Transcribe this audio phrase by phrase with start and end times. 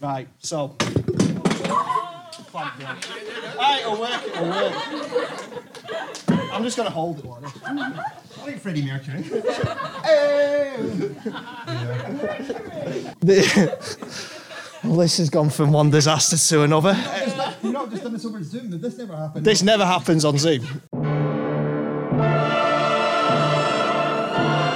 [0.00, 0.76] Right, so.
[0.78, 0.96] Thank
[2.80, 2.86] you.
[3.58, 4.74] Aye, it'll work, it'll work.
[6.52, 7.52] I'm just going to hold it like this.
[8.38, 9.22] Like Freddie Mercury.
[14.84, 16.94] Well, this has gone from one disaster to another.
[17.60, 18.70] You've not just done this over Zoom.
[18.80, 19.44] This never happened.
[19.44, 20.62] This never happens on Zoom.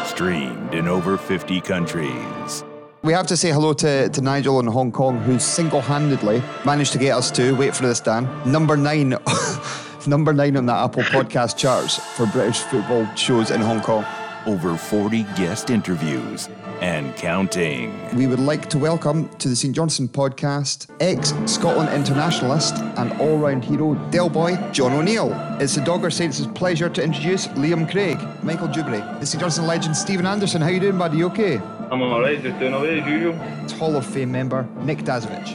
[0.06, 2.64] Streamed in over 50 countries.
[3.02, 6.92] We have to say hello to, to Nigel in Hong Kong, who single handedly managed
[6.92, 9.16] to get us to, wait for this, Dan, number nine.
[10.06, 14.04] number nine on the Apple podcast charts for British football shows in Hong Kong.
[14.46, 17.92] Over 40 guest interviews and counting.
[18.16, 23.36] We would like to welcome to the St Johnstone podcast ex Scotland internationalist and all
[23.38, 25.32] round hero Del Boy John O'Neill.
[25.60, 29.96] It's the Dogger Saints' pleasure to introduce Liam Craig, Michael Jubilee, the St Johnstone legend
[29.96, 30.62] Steven Anderson.
[30.62, 31.18] How you doing, buddy?
[31.18, 31.58] You okay?
[31.90, 33.34] I'm alright, just doing away as usual.
[33.78, 35.48] Hall of Fame member Nick Dasovic.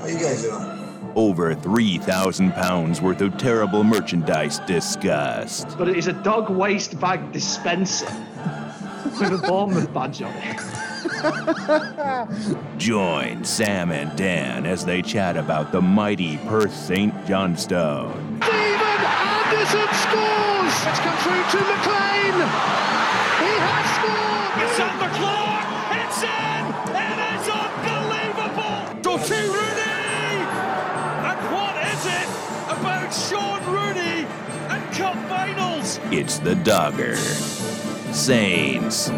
[0.00, 0.76] How you guys doing?
[1.16, 5.76] Over 3,000 pounds worth of terrible merchandise discussed.
[5.76, 8.06] but it is a dog waste bag dispenser
[9.20, 10.60] with a Bournemouth badge on it.
[12.78, 17.12] Join Sam and Dan as they chat about the mighty Perth St.
[17.26, 18.40] Johnstone.
[18.42, 20.74] Steven Anderson scores!
[20.86, 22.36] It's come through to MacLean!
[23.42, 24.54] He has scored!
[24.64, 25.60] It's on McClure!
[25.98, 26.62] It's in!
[26.94, 28.78] It is unbelievable!
[29.02, 30.40] Go to Rooney!
[31.26, 32.28] And what is it
[32.70, 34.26] about Shaun Rooney
[34.70, 35.98] and cup finals?
[36.10, 37.16] It's the Dogger
[38.12, 39.10] Saints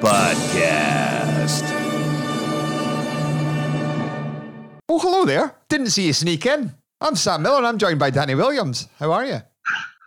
[0.00, 1.62] Podcast.
[4.88, 5.54] Oh, hello there.
[5.68, 6.72] Didn't see you sneak in.
[7.02, 8.88] I'm Sam Miller and I'm joined by Danny Williams.
[8.98, 9.42] How are you?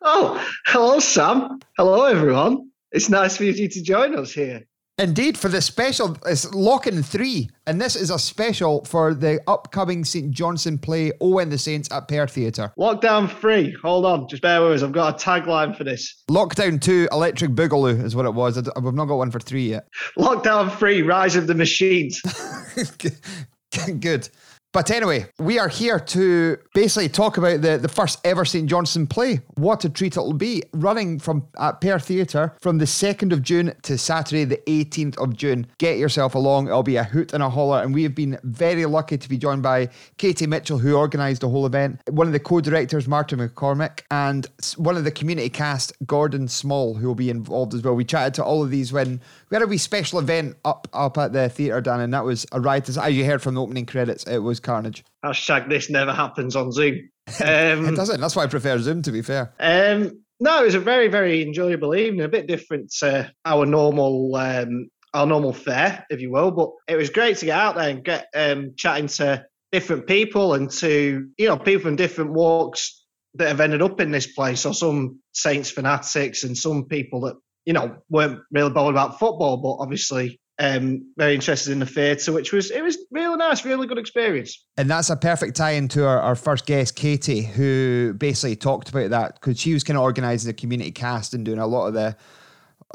[0.02, 1.59] Oh, hello, Sam.
[1.77, 2.72] Hello, everyone.
[2.91, 4.63] It's nice for you to join us here.
[4.99, 10.05] Indeed, for the special, it's Lock-in 3, and this is a special for the upcoming
[10.05, 12.72] St Johnstone play Owen the Saints at Perth Theatre.
[12.77, 13.75] Lockdown three.
[13.81, 14.83] Hold on, just bear with us.
[14.83, 16.23] I've got a tagline for this.
[16.30, 18.56] Lockdown 2 Electric Boogaloo is what it was.
[18.56, 19.88] We've not got one for 3 yet.
[20.16, 22.22] Lockdown three, Rise of the machines.
[24.00, 24.29] Good.
[24.73, 29.06] But anyway, we are here to basically talk about the, the first ever St Johnstone
[29.06, 29.41] play.
[29.53, 30.63] What a treat it'll be.
[30.73, 35.38] Running from at Perth Theatre from the 2nd of June to Saturday, the 18th of
[35.38, 35.67] June.
[35.78, 36.67] Get yourself along.
[36.67, 37.84] It'll be a hoot and a holler.
[37.84, 41.50] And we have been very lucky to be joined by Katie Mitchell, who organised the
[41.50, 44.47] whole event, one of the co directors, Martin McCormick, and
[44.78, 47.94] one of the community cast, Gordon Small, who will be involved as well.
[47.94, 49.22] We chatted to all of these when
[49.53, 52.47] we had a wee special event up up at the theatre, Dan, and that was
[52.53, 52.90] a riot.
[52.90, 55.03] As you heard from the opening credits, it was carnage.
[55.24, 57.08] Hashtag this never happens on Zoom.
[57.40, 58.19] It Um, doesn't.
[58.19, 59.53] That's why I prefer Zoom, to be fair.
[59.59, 62.25] um, no, it was a very, very enjoyable evening.
[62.25, 66.50] A bit different to our normal, um, our normal fare, if you will.
[66.50, 70.56] But it was great to get out there and get um, chatting to different people
[70.56, 74.62] and to you know people from different walks that have ended up in this place.
[74.62, 77.35] So some Saints fanatics and some people that
[77.66, 82.31] you know weren't really bothered about football, but obviously um, very interested in the theatre,
[82.31, 84.66] which was it was really nice, really good experience.
[84.78, 89.09] And that's a perfect tie into our, our first guest, Katie, who basically talked about
[89.09, 91.94] that because she was kind of organising the community cast and doing a lot of
[91.94, 92.16] the,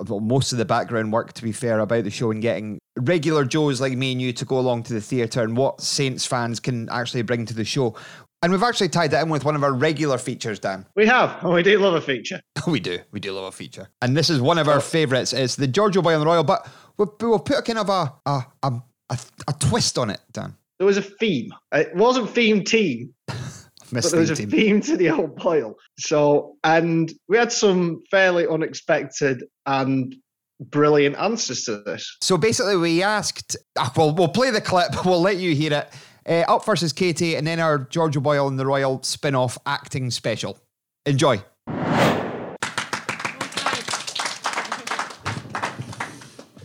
[0.07, 3.45] well, most of the background work, to be fair, about the show and getting regular
[3.45, 6.61] Joes like me and you to go along to the theatre and what Saints fans
[6.61, 7.97] can actually bring to the show.
[8.43, 10.87] And we've actually tied that in with one of our regular features, Dan.
[10.94, 12.41] We have, and we do love a feature.
[12.69, 13.00] we do.
[13.10, 13.88] We do love a feature.
[14.00, 15.32] And this is one of our favourites.
[15.32, 18.15] It's the Giorgio Boy on the Royal, but we'll, we'll put a kind of a,
[18.27, 20.56] a, a, a, twist on it, Dan.
[20.78, 21.53] There was a theme.
[21.72, 24.50] It wasn't theme team, but there was a Misleading.
[24.50, 25.75] theme to the old boil.
[25.98, 30.15] So, and we had some fairly unexpected and
[30.60, 32.16] brilliant answers to this.
[32.21, 33.56] So basically, we asked.
[33.77, 34.88] ah, well, we'll play the clip.
[35.04, 35.88] We'll let you hear it.
[36.27, 40.11] Uh, up first is Katie, and then our Giorgio Boyle and the Royal spin-off acting
[40.11, 40.59] special.
[41.06, 41.43] Enjoy.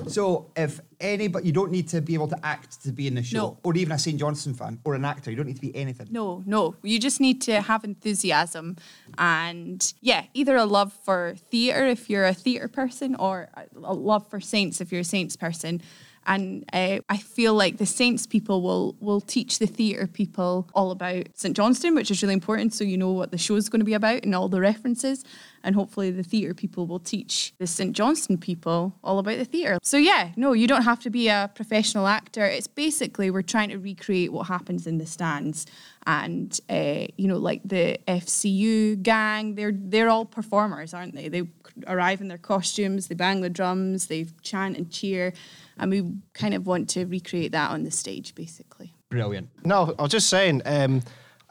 [0.07, 3.23] So, if anybody, you don't need to be able to act to be in the
[3.23, 3.57] show, No.
[3.63, 5.31] or even a St Johnstone fan, or an actor.
[5.31, 6.07] You don't need to be anything.
[6.11, 6.75] No, no.
[6.83, 8.75] You just need to have enthusiasm
[9.17, 13.49] and, yeah, either a love for theatre if you're a theatre person or
[13.81, 15.81] a love for Saints if you're a Saints person.
[16.25, 20.91] And uh, I feel like the Saints people will will teach the theatre people all
[20.91, 23.81] about St Johnstone, which is really important, so you know what the show is going
[23.81, 25.23] to be about and all the references.
[25.65, 29.79] And hopefully, the theatre people will teach the St Johnstone people all about the theatre.
[29.81, 32.45] So yeah, no, you don't have to be a professional actor.
[32.45, 35.65] It's basically we're trying to recreate what happens in the stands,
[36.05, 41.27] and uh, you know, like the FCU gang, they're they're all performers, aren't they?
[41.29, 41.43] They
[41.87, 45.33] arrive in their costumes, they bang the drums, they chant and cheer,
[45.77, 46.03] and we
[46.33, 48.93] kind of want to recreate that on the stage, basically.
[49.09, 49.49] Brilliant.
[49.65, 51.01] No, I was just saying, um,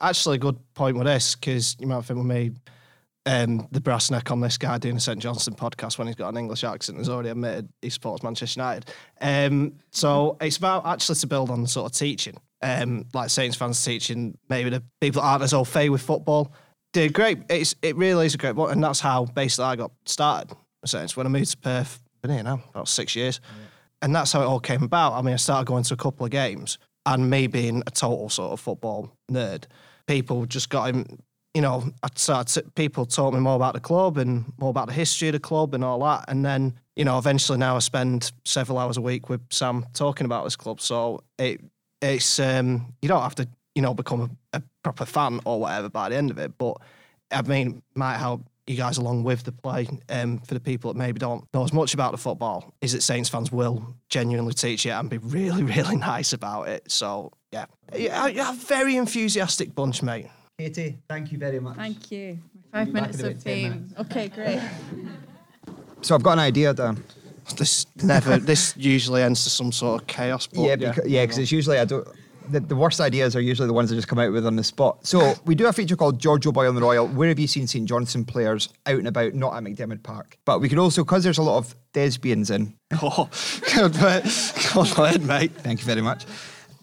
[0.00, 2.56] actually, a good point with this because you might think we made
[3.26, 6.30] um, the brass neck on this guy doing a St Johnstone podcast when he's got
[6.30, 8.90] an English accent has already admitted he supports Manchester United.
[9.20, 13.82] Um, so it's about actually to build on sort of teaching, um, like Saints fans
[13.84, 16.52] teaching maybe the people that aren't as au fait with football.
[16.92, 17.38] Did great.
[17.48, 20.54] It's it really is a great book, and that's how basically I got started.
[20.84, 23.40] Saints when I moved to Perth, been here now about six years,
[24.02, 25.14] and that's how it all came about.
[25.14, 28.28] I mean, I started going to a couple of games, and me being a total
[28.28, 29.64] sort of football nerd,
[30.06, 31.20] people just got him.
[31.54, 32.74] You know, I started.
[32.74, 35.74] People taught me more about the club and more about the history of the club
[35.74, 36.24] and all that.
[36.28, 40.24] And then, you know, eventually now I spend several hours a week with Sam talking
[40.24, 40.80] about this club.
[40.80, 41.60] So it
[42.00, 45.88] it's um you don't have to you know become a, a proper fan or whatever
[45.88, 46.78] by the end of it, but
[47.30, 49.88] I mean might help you guys along with the play.
[50.08, 53.02] Um, for the people that maybe don't know as much about the football, is that
[53.02, 56.90] Saints fans will genuinely teach you and be really really nice about it.
[56.90, 60.26] So yeah, yeah, you're a very enthusiastic bunch, mate.
[60.58, 61.76] Katie, thank you very much.
[61.76, 62.38] Thank you.
[62.72, 63.70] My We'll five minutes of about 10 fame.
[63.72, 63.94] minutes.
[63.98, 64.60] Okay, great.
[66.04, 67.02] So I've got an idea, Dan.
[67.56, 68.36] This never.
[68.38, 70.48] this usually ends to some sort of chaos.
[70.48, 72.08] But yeah, because, yeah, because it's usually I don't.
[72.52, 74.64] The, the worst ideas are usually the ones that just come out with on the
[74.64, 75.06] spot.
[75.06, 77.08] So we do a feature called Giorgio Boy on the Royal.
[77.08, 80.36] Where have you seen St Johnstone players out and about, not at McDiarmid Park?
[80.44, 82.74] But we could also, because there's a lot of thespians in.
[83.02, 83.28] Oh,
[83.74, 84.52] God, mate.
[84.74, 85.52] God, mate, mate.
[85.52, 86.24] Thank you very much.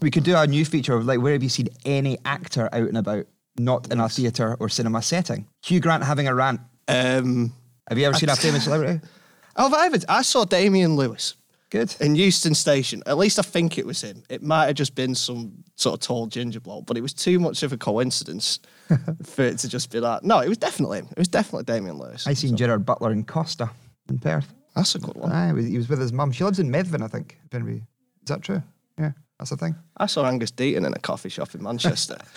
[0.02, 2.88] We could do a new feature of like where have you seen any actor out
[2.88, 3.26] and about,
[3.58, 5.48] not in a theatre or cinema setting?
[5.64, 6.62] Hugh Grant having a rant.
[6.88, 7.54] Um,
[7.88, 9.06] Have you ever seen a famous celebrity?
[9.56, 11.36] oh, I, I saw Damian Lewis
[11.70, 11.96] Good.
[12.00, 13.04] in Euston Station.
[13.06, 14.24] At least I think it was him.
[14.30, 17.40] It might have just been some sort of tall ginger bloke, but it was too
[17.40, 18.60] much of a coincidence
[19.24, 20.24] for it to just be that.
[20.24, 21.08] No, it was definitely him.
[21.12, 22.26] It was definitely Damian Lewis.
[22.26, 23.70] I seen Gerard Butler in Costa
[24.10, 24.52] in Perth.
[24.76, 25.32] That's a good one.
[25.32, 26.32] Aye, he was- with his mum.
[26.32, 27.38] She lives in Methven, I think.
[27.54, 27.82] Is
[28.28, 28.64] that true?
[28.98, 29.76] Yeah, that's the thing.
[29.98, 32.18] I saw Angus Deayton in a coffee shop in Manchester.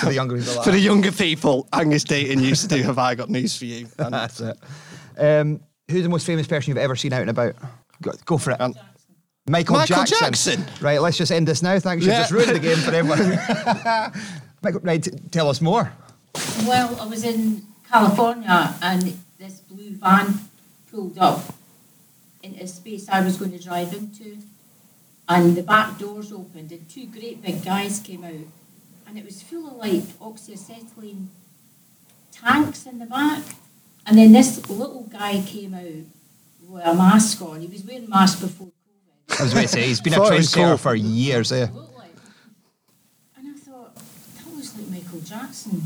[0.00, 0.62] For the younger people.
[0.62, 3.86] for the younger people, Angus Deayton used to do Have I Got News for You?
[3.98, 4.56] And That's it.
[5.18, 5.60] Um,
[5.90, 7.54] who's the most famous person you've ever seen out and about?
[8.02, 8.60] Go, go for it.
[8.60, 8.74] Um,
[9.48, 10.18] Michael, Michael Jackson.
[10.20, 10.66] Jackson.
[10.80, 11.78] Right, let's just end this now.
[11.78, 12.04] Thanks.
[12.04, 12.20] You Yeah.
[12.20, 13.38] just ruined the game for everyone.
[14.62, 15.92] Michael, right, t- tell us more.
[16.66, 20.38] Well, I was in California and this blue van
[20.90, 21.54] pulled up
[22.42, 24.38] into a space I was going to drive into.
[25.28, 28.46] And the back doors opened and two great big guys came out.
[29.06, 31.26] And it was full of like oxyacetylene
[32.32, 33.42] tanks in the back.
[34.06, 36.04] And then this little guy came out
[36.68, 37.60] with a mask on.
[37.60, 39.40] He was wearing a mask before COVID.
[39.40, 41.50] I was going to say, he's been a Thought it trendsetter for years.
[41.52, 41.66] Eh?
[43.36, 45.82] And I thought, that looks like Michael Jackson.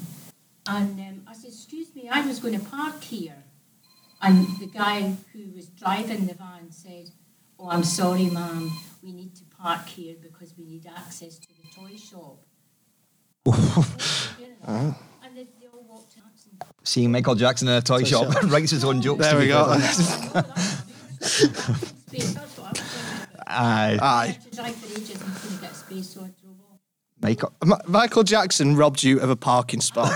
[0.67, 3.44] And um, I said, excuse me, I was going to park here.
[4.20, 7.11] And the guy who was driving the van said,
[7.58, 8.70] oh, I'm sorry, ma'am,
[9.02, 12.38] we need to park here because we need access to the toy shop.
[14.73, 16.23] and they, they all walked in.
[16.84, 19.20] Seeing Michael Jackson in a toy, shop, writes his own jokes.
[19.23, 19.79] there to we go.
[19.79, 20.44] fair.
[21.20, 23.46] Space, that's what I was thinking about.
[23.46, 23.99] Aye.
[24.00, 24.26] Aye.
[24.26, 26.79] had to drive for ages and couldn't get space, so I drove off.
[27.20, 27.52] Michael.
[27.87, 30.11] Michael Jackson robbed you of a parking spot.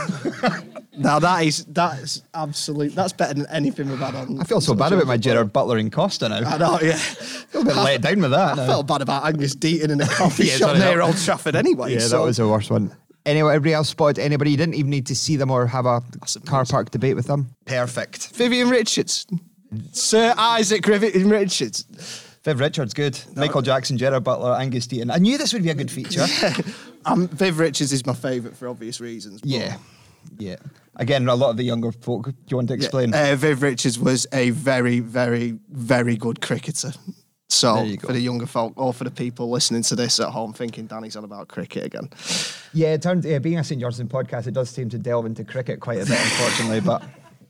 [0.98, 2.94] now that is that's absolute.
[2.94, 4.40] That's better than anything we've had on.
[4.40, 6.38] I feel so bad about my Gerard Butler in Costa now.
[6.38, 6.98] I know, yeah.
[7.54, 8.54] a bit let down with that.
[8.54, 8.66] I now.
[8.66, 11.92] felt bad about Angus Deayton in a coffee Yeah, shop near that- Old Trafford anyway.
[11.92, 12.92] Yeah, so that was the worst one.
[13.26, 14.52] Anyway, everybody else spotted anybody?
[14.52, 16.00] You didn't even need to see them or have a
[16.46, 17.50] car park debate with them.
[17.66, 18.28] Perfect.
[18.36, 19.26] Vivian Richards,
[19.92, 21.84] Sir Isaac Vivian Richards.
[22.44, 23.18] Viv Richards, good.
[23.34, 25.10] Michael Jackson, Gerard Butler, Angus Deayton.
[25.12, 26.24] I knew this would be a good feature.
[27.08, 29.40] Um, Viv Richards is my favourite for obvious reasons.
[29.40, 29.76] but- yeah.
[30.38, 30.56] Yeah.
[30.96, 32.24] Again, a lot of the younger folk.
[32.24, 33.14] Do you want to explain?
[33.14, 36.92] Uh, Viv Richards was a very, very, very good cricketer.
[37.48, 40.52] So you for the younger folk or for the people listening to this at home
[40.52, 42.10] thinking Danny's on about cricket again.
[42.72, 45.44] Yeah, it turns yeah, being a St Johnstone podcast, it does seem to delve into
[45.44, 47.02] cricket quite a bit, unfortunately, but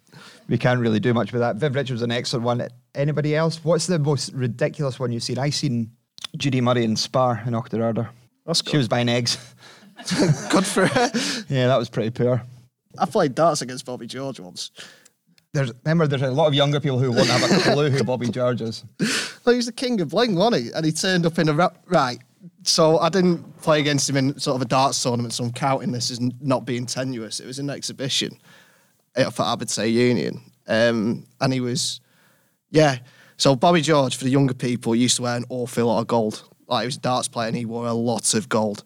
[0.48, 1.56] we can't really do much with that.
[1.56, 2.68] Viv Richards an excellent one.
[2.94, 3.64] Anybody else?
[3.64, 5.38] What's the most ridiculous one you've seen?
[5.38, 5.90] I seen
[6.36, 8.08] Judy Murray in Spar in Auchterarder.
[8.44, 8.70] That's good.
[8.70, 8.78] She good.
[8.78, 9.38] was buying eggs.
[10.50, 11.10] Good for her.
[11.48, 12.42] Yeah, that was pretty poor.
[12.98, 14.70] I played darts against Bobby George once.
[15.54, 18.28] There's remember there's a lot of younger people who won't have a clue who Bobby
[18.28, 18.84] George is.
[19.46, 20.72] Well, he was the king of bling, wasn't he?
[20.72, 22.18] And he turned up in a ra- right.
[22.64, 25.92] So I didn't play against him in sort of a darts tournament, so I'm counting
[25.92, 27.38] this as not being tenuous.
[27.38, 28.36] It was an exhibition
[29.32, 32.00] for Aberdeen Union, um, and he was,
[32.70, 32.98] yeah.
[33.36, 36.48] So Bobby George, for the younger people, used to wear an awful lot of gold.
[36.66, 38.82] Like he was a darts player, and he wore a lot of gold.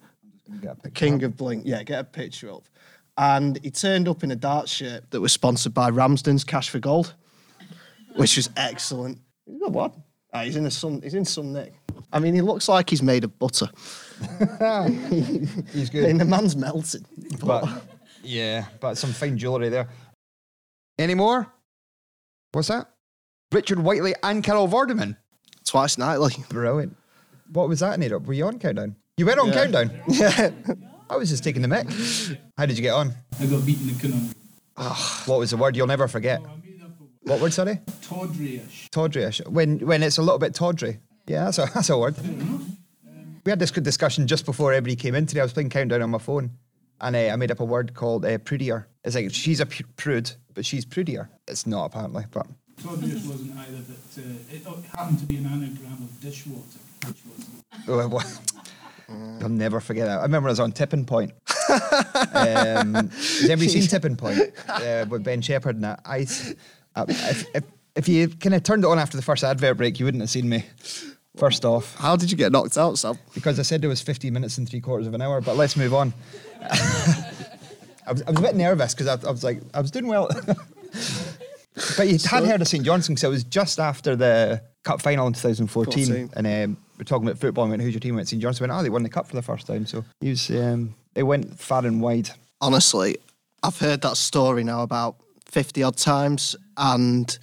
[0.83, 2.64] The king of Blink, Yeah, get a picture up.
[3.17, 6.81] And he turned up in a darts shirt that was sponsored by Ramsden's Cash for
[6.81, 7.14] Gold,
[8.17, 9.19] which was excellent.
[9.47, 9.95] He's got what?
[10.32, 11.00] Ah, he's in a sun.
[11.02, 11.75] He's in some nick.
[12.12, 13.68] I mean, he looks like he's made of butter.
[15.72, 16.06] He's good.
[16.06, 17.06] mean, the man's melted.
[17.42, 17.64] But
[18.22, 19.88] yeah, but some fine jewellery there.
[20.99, 21.46] Any more?
[22.52, 22.88] What's that?
[23.52, 25.16] Richard Whiteley and Carol Vorderman.
[25.64, 26.34] Twice nightly.
[26.49, 26.96] Brilliant.
[27.52, 28.12] What was that, Nate?
[28.22, 28.96] Were you on Countdown?
[29.16, 29.54] You went on Yeah.
[29.54, 29.90] Countdown?
[30.08, 30.50] Yeah.
[31.08, 31.88] I was just taking the mic.
[32.56, 33.12] How did you get on?
[33.40, 34.34] I got beaten the conundrum.
[35.26, 36.40] What was the word you'll never forget?
[37.22, 37.80] What word, sorry?
[38.02, 38.88] Tawdry-ish.
[38.90, 39.42] Tawdry-ish.
[39.46, 40.98] When when it's a little bit tawdry.
[41.26, 42.16] Yeah, that's a that's a word.
[43.44, 45.40] We had this good discussion just before everybody came in today.
[45.40, 46.50] I was playing countdown on my phone,
[47.00, 48.86] and uh, I made up a word called uh, prudier.
[49.04, 51.28] It's like she's a p- prude, but she's prudier.
[51.48, 52.46] It's not apparently, but
[52.82, 56.62] Tawdry-ish wasn't either, but uh, it happened to be an anagram of dishwater,
[57.06, 57.46] which was.
[59.12, 60.20] Oh, I'll never forget that.
[60.20, 61.32] I remember I was on Tipping Point.
[61.68, 66.00] um, has anybody seen Tipping Point uh, with Ben Shephard and that?
[66.04, 66.26] I,
[66.97, 67.64] uh, if, if,
[67.97, 70.30] if you kind of turned it on after the first advert break, you wouldn't have
[70.30, 70.64] seen me.
[71.37, 73.16] First off, How did you get knocked out, Sam?
[73.35, 75.76] because I said there was 15 minutes and three quarters of an hour, but let's
[75.76, 76.12] move on.
[76.62, 80.09] I, was, I was a bit nervous because I, I was like, I was doing
[80.09, 80.28] well.
[81.97, 85.26] but you had heard of St Johnstone because it was just after the cup final
[85.28, 86.06] in 2014.
[86.06, 86.30] 14.
[86.35, 88.16] And um, we're talking about football and went, who's your team?
[88.16, 88.68] Went St Johnstone.
[88.68, 89.87] Went, oh, they won the cup for the first time.
[89.87, 92.30] So he was, um, it went far and wide.
[92.61, 93.16] Honestly,
[93.62, 95.16] I've heard that story now about
[95.50, 97.38] 50 odd times and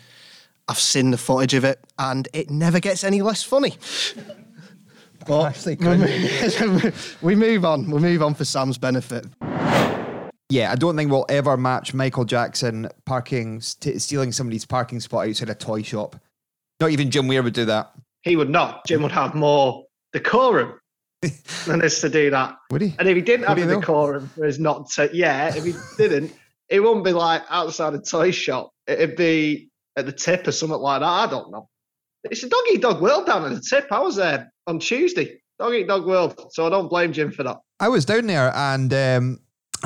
[0.67, 3.75] I've seen the footage of it and it never gets any less funny.
[5.25, 7.91] But Actually, we move- we move on.
[7.91, 9.25] We move on for Sam's benefit.
[10.49, 15.27] Yeah, I don't think we'll ever match Michael Jackson parking, st- stealing somebody's parking spot
[15.27, 16.15] outside a toy shop.
[16.79, 17.91] Not even Jim Weir would do that.
[18.21, 18.85] He would not.
[18.87, 19.83] Jim would have more
[20.13, 20.79] decorum
[21.65, 22.55] than this to do that.
[22.71, 22.95] Would he?
[22.97, 23.79] And if he didn't Would have he the though?
[23.81, 26.31] decorum for his not to, yeah, if he didn't,
[26.69, 28.71] it wouldn't be like outside a toy shop.
[28.87, 31.07] It'd be at the tip or something like that.
[31.07, 31.69] I don't know.
[32.23, 33.87] It's a dog eat dog world down at the tip.
[33.91, 35.41] I was there on Tuesday.
[35.59, 36.51] Dog eat dog world.
[36.51, 37.57] So I don't blame Jim for that.
[37.79, 39.39] I was down there and um,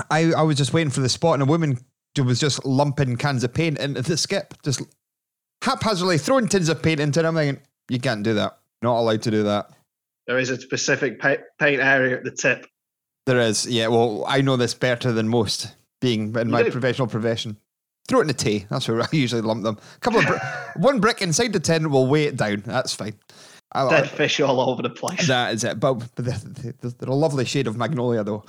[0.10, 1.78] I, I was just waiting for the spot, and a woman
[2.18, 4.82] was just lumping cans of paint into the skip, just
[5.64, 7.26] haphazardly throwing tins of paint into it.
[7.26, 8.58] I'm thinking, you can't do that.
[8.82, 9.70] Not allowed to do that.
[10.28, 12.66] There is a specific paint area at the tip.
[13.26, 13.88] There is, yeah.
[13.88, 17.56] Well, I know this better than most, being in my professional profession.
[18.08, 18.66] Throw it in the tea.
[18.70, 19.78] That's where I usually lump them.
[19.96, 20.40] A couple of bri-
[20.84, 22.64] one brick inside the tin will weigh it down.
[22.66, 23.14] That's fine.
[23.72, 25.28] I- I- Dead fish all over the place.
[25.28, 25.80] That is it.
[25.80, 28.44] But, but they're, they're- a lovely shade of magnolia, though.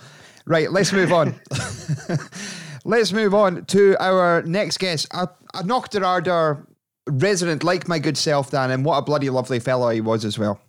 [0.46, 1.36] Right, let's move on.
[2.84, 5.06] let's move on to our next guest.
[5.12, 6.66] A, a Auchterarder
[7.08, 10.38] resident like my good self, Dan, and what a bloody lovely fellow he was as
[10.38, 10.60] well.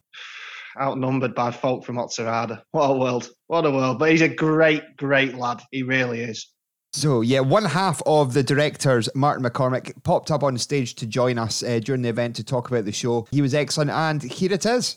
[0.79, 2.61] Outnumbered by folk from Auchterarder.
[2.71, 3.29] What a world.
[3.47, 3.99] What a world.
[3.99, 5.61] But he's a great, great lad.
[5.71, 6.47] He really is.
[6.95, 11.39] So, yeah, one half of the directors, Martin McCormick, popped up on stage to join
[11.39, 13.27] us uh, during the event to talk about the show.
[13.31, 14.95] He was excellent, and here it is.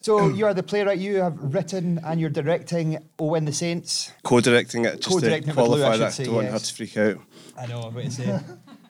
[0.00, 4.10] So, you are the playwright, you have written and you're directing Owen the Saints.
[4.24, 6.12] co-directing it just Co-directing to Lou, I qualify should that.
[6.14, 6.52] say, Don't want yes.
[6.54, 7.16] her to freak out.
[7.56, 8.40] I know what to say.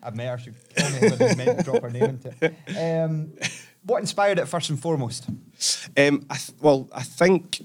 [0.03, 0.39] I've met her.
[0.39, 2.55] She told me whether meant to drop her name into it.
[3.05, 3.33] Um,
[3.85, 5.29] what inspired it first and foremost?
[5.97, 7.61] Um, I th- well, I think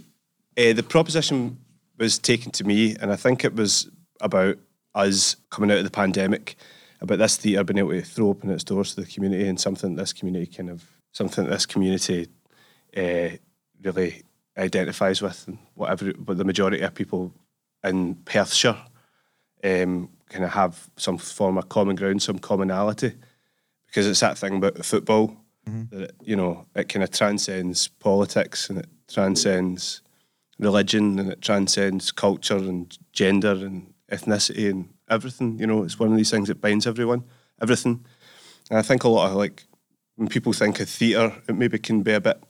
[0.58, 1.60] uh, the proposition
[1.98, 3.90] was taken to me, and I think it was
[4.24, 4.58] about
[4.96, 6.56] us coming out of the pandemic,
[7.02, 9.96] about this theatre being able to throw open its doors to the community, and something
[9.96, 12.28] this community kind of something this community
[12.98, 13.30] uh,
[13.84, 14.24] really
[14.58, 16.14] identifies with, and whatever.
[16.14, 17.34] But the majority of people
[17.84, 18.78] in Perthshire
[19.64, 23.14] um, kind of have some form of common ground, some commonality,
[23.86, 28.70] because it's that thing about football that it, you know it kind of transcends politics
[28.70, 30.02] and it transcends
[30.60, 35.60] religion and it transcends culture and gender and ethnicity and everything.
[35.60, 37.24] You know, it's one of these things that binds everyone,
[37.62, 38.06] everything.
[38.70, 39.64] And I think a lot of like
[40.16, 42.42] when people think of theatre, it maybe can be a bit.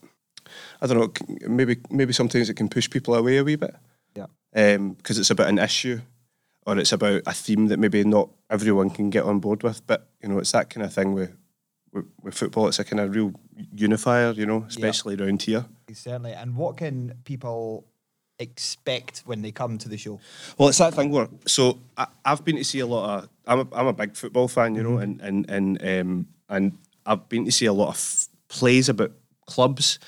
[0.81, 1.48] I don't know.
[1.48, 3.75] Maybe maybe sometimes it can push people away a wee bit
[4.15, 4.27] Yeah.
[4.55, 6.01] Um, because it's about an issue
[6.65, 9.86] or it's about a theme that maybe not everyone can get on board with.
[9.88, 11.36] But you know, it's that kind of thing with
[11.93, 12.67] with, with football.
[12.67, 13.33] It's a kind of real
[13.74, 15.65] unifier, you know, especially around here.
[15.91, 16.33] Certainly.
[16.33, 17.86] And what can people
[18.39, 20.19] expect when they come to the show?
[20.57, 23.29] Well, it's that thing where so I, I've been to see a lot of.
[23.45, 27.27] I'm a, I'm a big football fan, you know, and and and um, and I've
[27.29, 29.11] been to see a lot of f- plays about
[29.45, 29.99] clubs,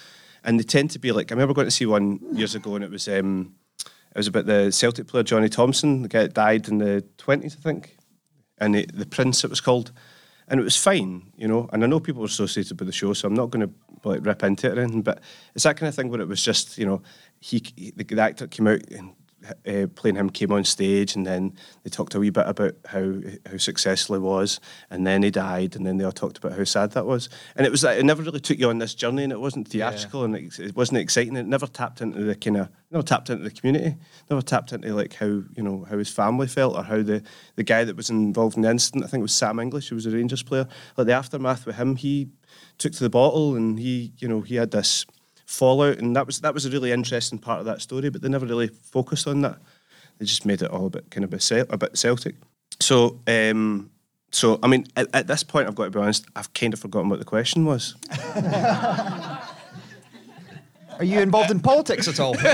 [0.43, 1.31] and they tend to be like.
[1.31, 3.55] I remember going to see one years ago, and it was um,
[3.85, 7.55] it was about the Celtic player Johnny Thomson, the guy that died in the twenties,
[7.59, 7.97] I think,
[8.57, 9.91] and the, the Prince it was called,
[10.47, 11.69] and it was fine, you know.
[11.73, 13.73] And I know people are associated with the show, so I'm not going to
[14.07, 15.21] like rip into it or anything, but
[15.53, 17.01] it's that kind of thing where it was just, you know,
[17.39, 19.13] he, he the, the actor came out and
[19.67, 23.13] uh, playing him came on stage, and then they talked a wee bit about how
[23.49, 24.59] how successful he was,
[24.89, 27.29] and then he died, and then they all talked about how sad that was.
[27.55, 29.67] And it was like it never really took you on this journey, and it wasn't
[29.67, 31.35] theatrical, and it, it wasn't exciting.
[31.35, 33.95] It never tapped into the kind of never tapped into the community,
[34.29, 37.21] never tapped into like how you know how his family felt or how the
[37.55, 39.95] the guy that was involved in the incident, I think it was Sam English, who
[39.95, 42.29] was a Rangers player, like the aftermath with him, he
[42.77, 45.05] took to the bottle, and he you know he had this
[45.45, 48.09] fallout, and that was that was a really interesting part of that story.
[48.09, 49.59] But they never really focused on that.
[50.17, 52.35] They just made it all a bit kind of a, Cel- a bit Celtic.
[52.79, 53.91] So, um,
[54.31, 56.25] so I mean, at, at this point, I've got to be honest.
[56.35, 57.95] I've kind of forgotten what the question was.
[60.99, 62.35] Are you involved in politics at all?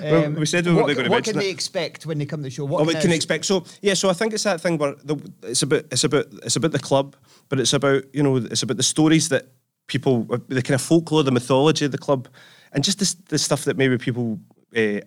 [0.00, 1.40] Well, we said we what, weren't going to what can it.
[1.40, 2.64] they expect when they come to the show?
[2.64, 3.44] What Oh, what kind can they expect?
[3.44, 6.56] So yeah, so I think it's that thing where the, it's about it's about it's
[6.56, 7.16] about the club,
[7.48, 9.48] but it's about you know it's about the stories that
[9.86, 12.28] people the kind of folklore, the mythology of the club,
[12.72, 14.38] and just this the stuff that maybe people
[14.76, 15.00] uh,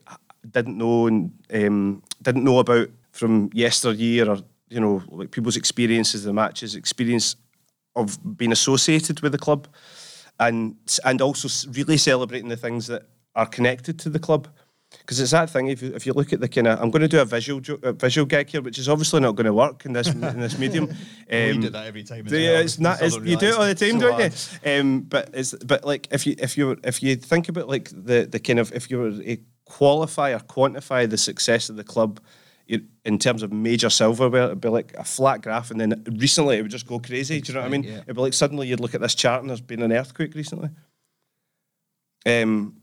[0.51, 4.37] didn't know and um, didn't know about from yesteryear, or
[4.69, 7.35] you know like people's experiences, the matches, experience
[7.95, 9.67] of being associated with the club,
[10.39, 13.03] and and also really celebrating the things that
[13.35, 14.47] are connected to the club.
[14.99, 15.67] Because it's that thing.
[15.67, 17.61] If you, if you look at the kind of, I'm going to do a visual
[17.81, 20.57] a visual gag here, which is obviously not going to work in this in this
[20.57, 20.93] medium.
[21.31, 22.61] Um, do that every time yeah, well.
[22.61, 23.01] it's not.
[23.01, 24.79] It's you do it all the time, So don't you?
[24.79, 28.27] Um, but it's but like if you if you if you think about like the
[28.29, 32.19] the kind of if you were to qualify or quantify the success of the club.
[32.67, 36.61] In terms of major silverware, it'd be like a flat graph, and then recently it
[36.61, 37.41] would just go crazy.
[37.41, 37.83] Do you know what I mean?
[37.83, 37.97] yeah.
[37.97, 40.69] It'd be like suddenly you'd look at this chart and there's been an earthquake recently.
[42.25, 42.77] Um,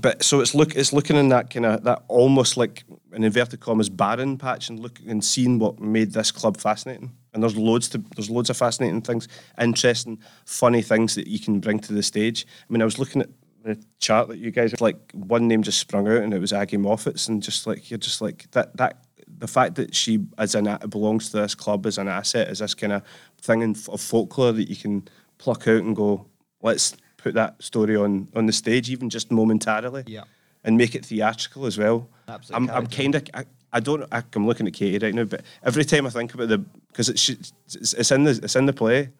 [0.00, 3.60] but so it's look it's looking in that kind of that almost like an inverted
[3.60, 7.12] commas barren patch and look and seeing what made this club fascinating.
[7.32, 9.28] And there's loads to there's loads of fascinating things,
[9.60, 12.46] interesting, funny things that you can bring to the stage.
[12.68, 13.28] I mean, I was looking at
[13.64, 16.76] the chart that you guys like one name just sprung out and it was Aggie
[16.76, 19.04] Moffat's and just like you're just like that that
[19.38, 22.74] the fact that she as an belongs to this club as an asset is this
[22.74, 23.02] kind of
[23.40, 26.26] thing in, of folklore that you can pluck out and go
[26.62, 30.24] let's put that story on on the stage even just momentarily Yeah.
[30.62, 32.08] and make it theatrical as well.
[32.28, 35.24] Absolute I'm, I'm kind of I, I don't I, I'm looking at Katie right now,
[35.24, 37.52] but every time I think about the because it's, it's
[37.94, 39.10] it's in the it's in the play.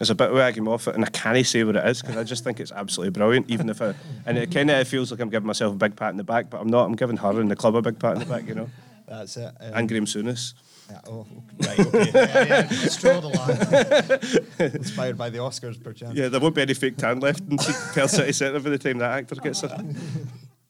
[0.00, 2.24] There's a bit with Aggie Moffat, and I can't say what it is because I
[2.24, 3.50] just think it's absolutely brilliant.
[3.50, 6.10] Even if I and it kind of feels like I'm giving myself a big pat
[6.10, 6.86] in the back, but I'm not.
[6.86, 8.70] I'm giving her and the club a big pat in the back, you know.
[9.06, 9.52] That's it.
[9.60, 10.54] Um, And Graham Souness.
[10.90, 11.26] yeah, oh,
[11.66, 12.10] right, okay.
[12.14, 14.72] yeah, yeah, the line.
[14.74, 16.16] Inspired by the Oscars, perchance.
[16.16, 18.96] Yeah, there won't be any fake tan left in Perth City Centre by the time
[18.98, 19.84] that actor gets there.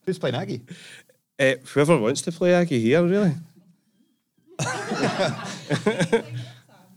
[0.05, 0.61] Who's playing Aggie?
[1.39, 3.33] Uh, whoever wants to play Aggie here, really.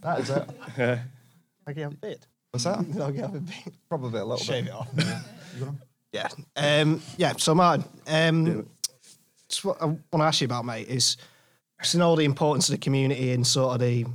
[0.02, 0.98] That is it.
[1.66, 2.26] Aggie have a beard.
[2.50, 2.78] What's that?
[3.00, 3.74] Aggie have a beard.
[3.88, 4.46] Probably a little bit.
[4.46, 4.72] Shave bit.
[4.72, 5.74] it off.
[6.12, 6.28] Yeah.
[6.56, 7.32] Um, yeah.
[7.36, 8.68] So, Martin, um,
[9.48, 11.16] just what I want to ask you about, mate, is
[11.82, 14.06] just know the importance of the community and sort of the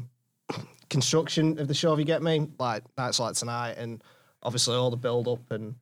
[0.90, 1.94] construction of the show.
[1.94, 4.02] If you get me, like nights like tonight, and
[4.44, 5.76] obviously all the build up and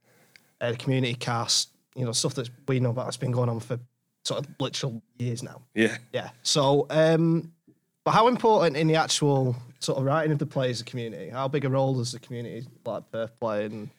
[0.62, 1.70] uh, the community cast.
[1.96, 3.80] You know, stuff that we know about that's been going on for
[4.24, 5.62] sort of literal years now.
[5.74, 5.98] Yeah.
[6.14, 6.30] Yeah.
[6.44, 7.52] So, um,
[8.04, 11.30] but how important in the actual sort of writing of the play is the community?
[11.30, 13.90] How big a role does the community like Perth play in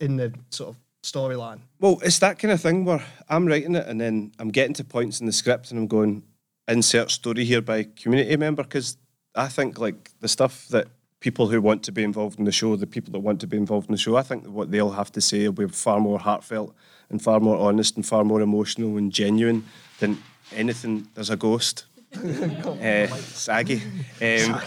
[0.00, 1.60] in the sort of storyline?
[1.80, 4.84] Well, it's that kind of thing where I'm writing it and then I'm getting to
[4.84, 6.22] points in the script and I'm going,
[6.68, 8.96] insert story here by community member because
[9.34, 10.88] I think like the stuff that
[11.20, 13.56] people who want to be involved in the show, the people that want to be
[13.56, 16.18] involved in the show, I think what they'll have to say will be far more
[16.18, 16.74] heartfelt
[17.10, 19.64] and far more honest and far more emotional and genuine
[20.00, 21.08] than anything.
[21.14, 21.86] There's a ghost.
[22.14, 23.82] Uh, saggy.
[24.20, 24.60] Um,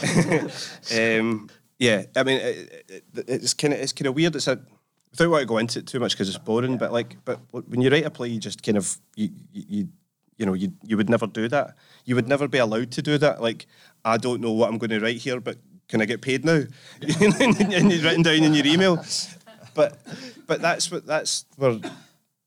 [0.97, 4.35] um, yeah, I mean, it, it, it's kind of it's kind of weird.
[4.35, 4.59] It's a
[5.11, 6.77] without want to go into it too much because it's boring.
[6.77, 9.87] But like, but when you write a play, you just kind of you you.
[10.37, 11.75] you know, you you would never do that.
[12.03, 13.41] You would never be allowed to do that.
[13.41, 13.67] Like,
[14.03, 16.63] I don't know what I'm going to write here, but can I get paid now?
[17.01, 19.01] and you've written down in your email.
[19.73, 19.97] But
[20.45, 21.79] but that's what that's where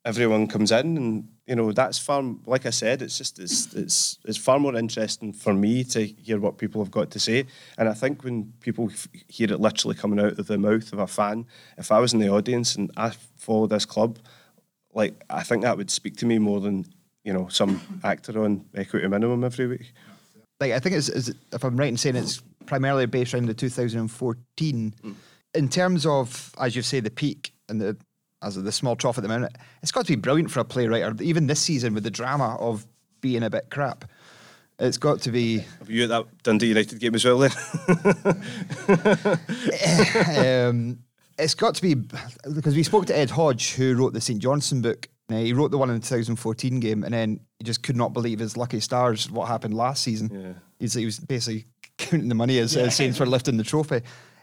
[0.04, 2.22] everyone comes in, and you know that's far.
[2.46, 6.38] Like I said, it's just it's it's it's far more interesting for me to hear
[6.38, 7.46] what people have got to say.
[7.78, 10.98] And I think when people f- hear it literally coming out of the mouth of
[10.98, 11.46] a fan,
[11.78, 14.18] if I was in the audience and I follow this club,
[14.92, 16.84] like I think that would speak to me more than
[17.24, 19.92] you know some actor on equity minimum every week.
[20.60, 23.54] like I think it's, is if I'm right in saying it's primarily based around the
[23.54, 24.94] 2014.
[25.02, 25.14] Mm.
[25.54, 27.96] In terms of, as you say, the peak and the
[28.42, 30.64] as of the small trough at the minute, it's got to be brilliant for a
[30.64, 31.20] playwright.
[31.20, 32.86] Even this season with the drama of
[33.20, 34.04] being a bit crap,
[34.78, 35.58] it's got to be.
[35.80, 37.50] Have you at that Dundee United game as well then?
[40.68, 40.98] um,
[41.38, 41.94] it's got to be
[42.54, 45.78] because we spoke to Ed Hodge, who wrote the St Johnstone book, he wrote the
[45.78, 49.30] one in the 2014 game, and then he just could not believe his lucky stars
[49.30, 50.30] what happened last season.
[50.32, 50.52] Yeah.
[50.78, 51.66] He's, he was basically
[51.98, 52.84] counting the money as Yeah.
[52.84, 54.00] uh, Saints were lifting the trophy.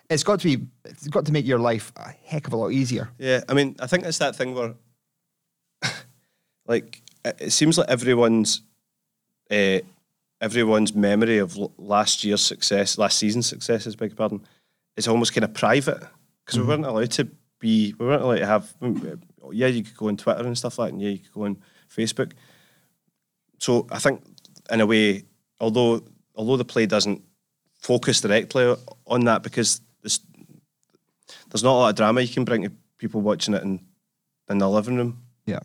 [0.09, 0.65] It's got to be.
[0.85, 3.09] It's got to make your life a heck of a lot easier.
[3.17, 4.75] Yeah, I mean, I think it's that thing where,
[6.67, 8.61] like, it seems like everyone's,
[9.49, 9.79] uh,
[10.41, 14.45] everyone's memory of l- last year's success, last season's successes, beg your pardon,
[14.95, 16.03] is almost kind of private
[16.45, 17.27] because we weren't allowed to
[17.59, 18.73] be, we weren't allowed to have.
[19.51, 21.45] Yeah, you could go on Twitter and stuff like, that, and yeah, you could go
[21.45, 21.57] on
[21.89, 22.33] Facebook.
[23.57, 24.21] So I think,
[24.69, 25.23] in a way,
[25.59, 26.03] although
[26.35, 27.23] although the play doesn't
[27.79, 28.75] focus directly
[29.07, 29.81] on that because
[31.49, 33.79] there's not a lot of drama you can bring to people watching it in
[34.49, 35.21] in the living room.
[35.45, 35.59] Yeah.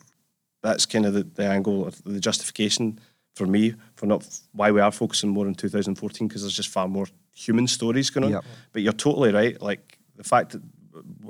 [0.63, 2.99] That's kind of the, the angle of the justification
[3.35, 6.89] for me for not why we are focusing more on 2014 because there's just far
[6.89, 8.33] more human stories going on.
[8.33, 8.45] Yep.
[8.73, 9.61] But you're totally right.
[9.61, 10.63] Like the fact that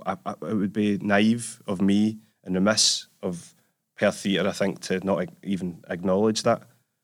[0.07, 3.55] I, I, it would be naive of me and remiss of
[3.97, 6.63] Perth Theatre, I think, to not even acknowledge that.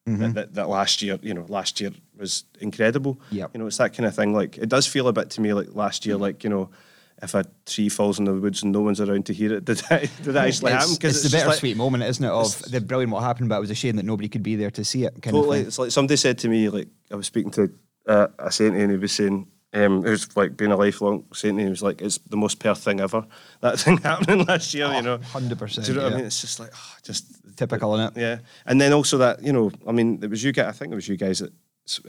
[0.09, 0.23] Mm-hmm.
[0.23, 0.55] That, that.
[0.55, 3.21] that last year, you know, last year was incredible.
[3.31, 3.51] Yep.
[3.55, 4.33] You know, it's that kind of thing.
[4.33, 6.23] Like it does feel a bit to me like last year, mm-hmm.
[6.23, 6.71] like you know,
[7.23, 9.79] if a tree falls in the woods and no one's around to hear it, did
[9.89, 10.91] that did that actually happen?
[10.91, 12.31] it's, it's the just like- bittersweet moment, isn't it?
[12.31, 14.71] Of the brilliant what happened, but it was a shame that nobody could be there
[14.73, 15.13] to see it.
[15.23, 15.61] Kind Totally.
[15.61, 15.69] of.
[15.69, 17.73] It's like somebody said to me, like I was speaking to
[18.07, 21.61] uh, a saint and he was saying, um, who's like been a lifelong saint, and
[21.61, 23.27] he was like, it's the most Perth thing ever.
[23.61, 25.19] That thing happening last year, you know.
[25.19, 26.15] 100%, Do you know what yeah.
[26.15, 26.27] I mean?
[26.27, 27.27] It's just like, oh, just
[27.57, 28.17] Typical, innit?
[28.17, 28.39] Yeah.
[28.67, 30.95] And then also that, you know, I mean, it was you guys, I think it
[30.95, 31.53] was you guys that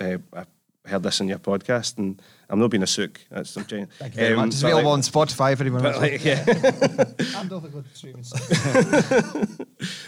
[0.02, 0.46] uh, I
[0.90, 3.20] heard this in your podcast, and I'm not being a sook.
[3.30, 3.88] That's I'm saying.
[4.00, 4.48] Thank you very much.
[4.48, 7.28] It's but available like- on Spotify if anyone but wants like, it.
[7.28, 7.38] yeah.
[7.40, 8.24] And over good streaming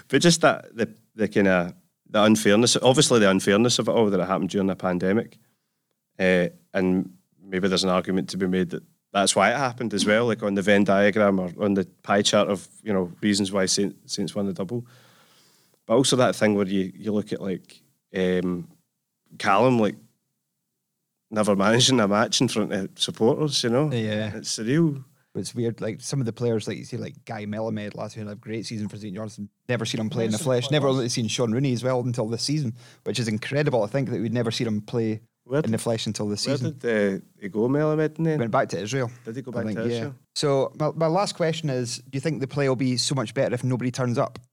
[0.08, 1.74] but just that the the kind of
[2.10, 5.38] the unfairness, obviously the unfairness of it all that it happened during the pandemic,
[6.18, 7.12] uh, and
[7.42, 10.44] maybe there's an argument to be made that that's why it happened as well, like
[10.44, 13.96] on the Venn diagram or on the pie chart of you know reasons why Saint,
[14.10, 14.86] Saints won the double,
[15.86, 17.82] but also that thing where you you look at like
[18.16, 18.68] um,
[19.38, 19.96] Callum like
[21.32, 24.36] never managing a match in front of supporters, you know, Yeah.
[24.36, 25.04] it's surreal.
[25.36, 25.80] It's weird.
[25.80, 28.36] Like some of the players, like you see, like Guy Melamed last year had a
[28.36, 29.48] great season for St Johnstone.
[29.70, 30.72] Never seen him play in the flesh.
[30.72, 33.84] Never really seen Shaun Rooney as well until this season, which is incredible.
[33.84, 36.78] I think that we'd never seen him play Where in the flesh until Where season.
[36.78, 38.18] did uh, he go, Melamed?
[38.24, 39.10] Then Went back to Israel.
[39.26, 40.14] Did he go back think, to Israel?
[40.16, 40.26] Yeah.
[40.36, 43.34] So my, my last question is: Do you think the play will be so much
[43.34, 44.38] better if nobody turns up?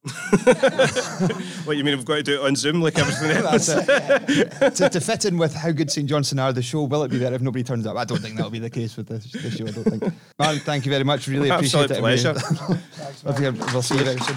[1.67, 1.97] What you mean?
[1.97, 3.69] We've got to do it on Zoom like everything else.
[3.69, 4.77] It.
[4.77, 7.19] to, to fit in with how good St Johnstone are, the show will it be
[7.19, 7.99] better if nobody turns up?
[7.99, 9.67] I don't think that'll be the case with this, this show.
[9.67, 10.03] I don't think.
[10.39, 11.29] Man, thank you very much.
[11.29, 12.01] Really appreciate Absolute it.
[12.01, 13.43] pleasure.
[13.43, 13.53] You.
[13.73, 14.37] We'll see you very soon.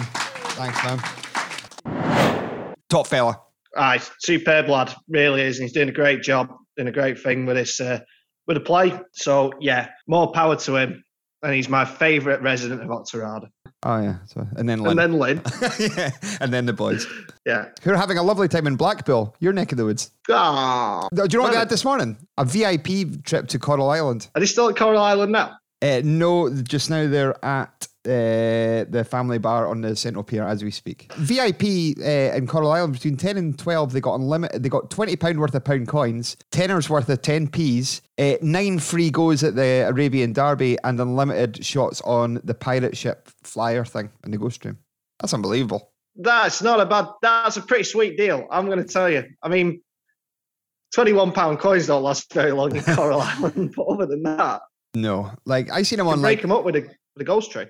[0.60, 2.74] Thanks, man.
[2.90, 3.40] Top fella.
[3.76, 7.46] Aye, superb lad, really is, and he's doing a great job, doing a great thing
[7.46, 8.00] with this uh,
[8.46, 8.98] with the play.
[9.12, 11.04] So yeah, more power to him.
[11.42, 13.48] And he's my favourite resident of Auchterarder.
[13.82, 14.16] Oh yeah.
[14.26, 14.90] So, and then Lynn.
[14.90, 15.42] And then Lynn.
[15.96, 16.10] yeah.
[16.38, 17.06] And then the boys.
[17.46, 17.68] Yeah.
[17.82, 20.10] Who are having a lovely time in Blackpool, your neck of the woods.
[20.28, 22.18] Ah, Do you know what they had this morning?
[22.36, 24.28] A VIP trip to Coral Island.
[24.34, 25.56] Are they still at Coral Island now?
[25.80, 30.64] Uh, no, just now they're at uh, the family bar on the Central Pier as
[30.64, 31.12] we speak.
[31.16, 34.62] VIP uh, in Coral Island between ten and twelve, they got unlimited.
[34.62, 38.78] They got twenty pound worth of pound coins, tenors worth of ten p's, uh, nine
[38.78, 44.10] free goes at the Arabian Derby, and unlimited shots on the pirate ship flyer thing
[44.24, 44.78] in the Ghost Stream.
[45.20, 45.92] That's unbelievable.
[46.16, 47.06] That's not a bad.
[47.22, 48.46] That's a pretty sweet deal.
[48.50, 49.24] I'm going to tell you.
[49.42, 49.82] I mean,
[50.94, 54.62] twenty-one pound coins don't last very long in Coral Island, but other than that,
[54.94, 57.50] No, like I seen them on break like them up with a with a ghost
[57.50, 57.68] train.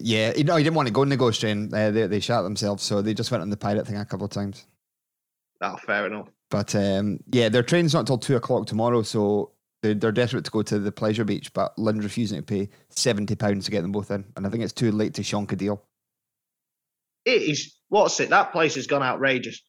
[0.00, 1.72] Yeah, you know, he didn't want to go in the Ghost Train.
[1.72, 4.24] Uh, they they shot themselves, so they just went on the pirate thing a couple
[4.24, 4.66] of times.
[5.60, 6.28] Oh, fair enough.
[6.50, 9.52] But um, yeah, their train's not till two o'clock tomorrow, so
[9.82, 11.52] they're, they're desperate to go to the pleasure beach.
[11.52, 14.62] But Lynn's refusing to pay seventy pounds to get them both in, and I think
[14.62, 15.82] it's too late to shonk a deal.
[17.24, 17.74] It is.
[17.88, 18.30] What's it?
[18.30, 19.62] That place has gone outrageous.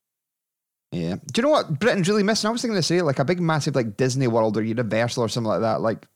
[0.92, 1.16] Yeah.
[1.16, 2.48] Do you know what Britain's really missing?
[2.48, 5.30] I was thinking to say like a big, massive like Disney World or Universal or
[5.30, 5.82] something like that.
[5.82, 6.08] Like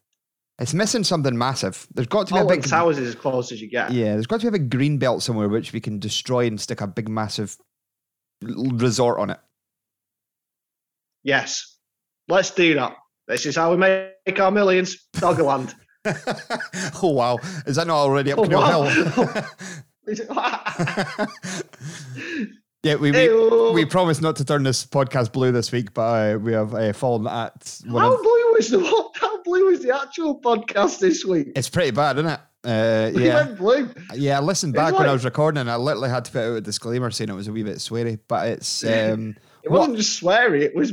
[0.59, 1.87] it's missing something massive.
[1.93, 3.91] There's got to be a big Towers is as close as you get.
[3.91, 6.59] Yeah, there's got to be a big green belt somewhere which we can destroy and
[6.59, 7.57] stick a big, massive
[8.41, 9.39] resort on it.
[11.23, 11.75] Yes.
[12.27, 12.95] Let's do that.
[13.27, 15.07] This is how we make our millions.
[15.15, 15.73] Doggerland.
[17.03, 18.89] oh wow, is that not already up Oh, Canal wow.
[18.89, 20.07] Hill?
[22.83, 26.37] Yeah, we, we, we promised not to turn this podcast blue this week, but uh,
[26.37, 28.21] we have uh, fallen at one how of.
[28.21, 29.36] blue was the what?
[29.47, 31.53] Blue was the actual podcast this week?
[31.55, 32.39] It's pretty bad, isn't it?
[32.65, 33.89] Uh, yeah, went blue.
[34.13, 34.37] yeah.
[34.37, 36.61] I listened back when I was recording, and I literally had to put out a
[36.61, 38.19] disclaimer saying it was a wee bit sweary.
[38.27, 40.63] But it's um, It wasn't just sweary.
[40.63, 40.91] It was.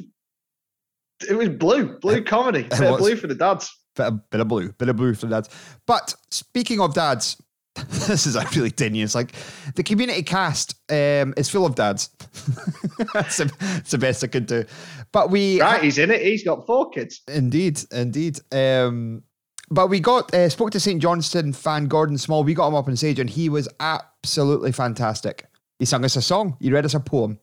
[1.29, 3.77] It was blue, blue comedy, bit of blue for the dads.
[3.97, 5.49] bit of, bit of blue, bit of blue for the dads.
[5.87, 7.37] But speaking of dads,
[7.89, 9.15] this is a really tenuous.
[9.15, 9.33] Like
[9.75, 12.11] the community cast um, is full of dads.
[13.15, 14.65] that's, the, that's the best I could do.
[15.13, 16.23] But we Right, he's in it.
[16.23, 17.23] He's got four kids.
[17.29, 18.39] Indeed, indeed.
[18.53, 19.25] Um,
[19.71, 22.45] but we got uh, spoke to St Johnstone fan Gordon Small.
[22.45, 25.47] We got him up on stage, and he was absolutely fantastic.
[25.79, 26.57] He sang us a song.
[26.61, 27.41] He read us a poem.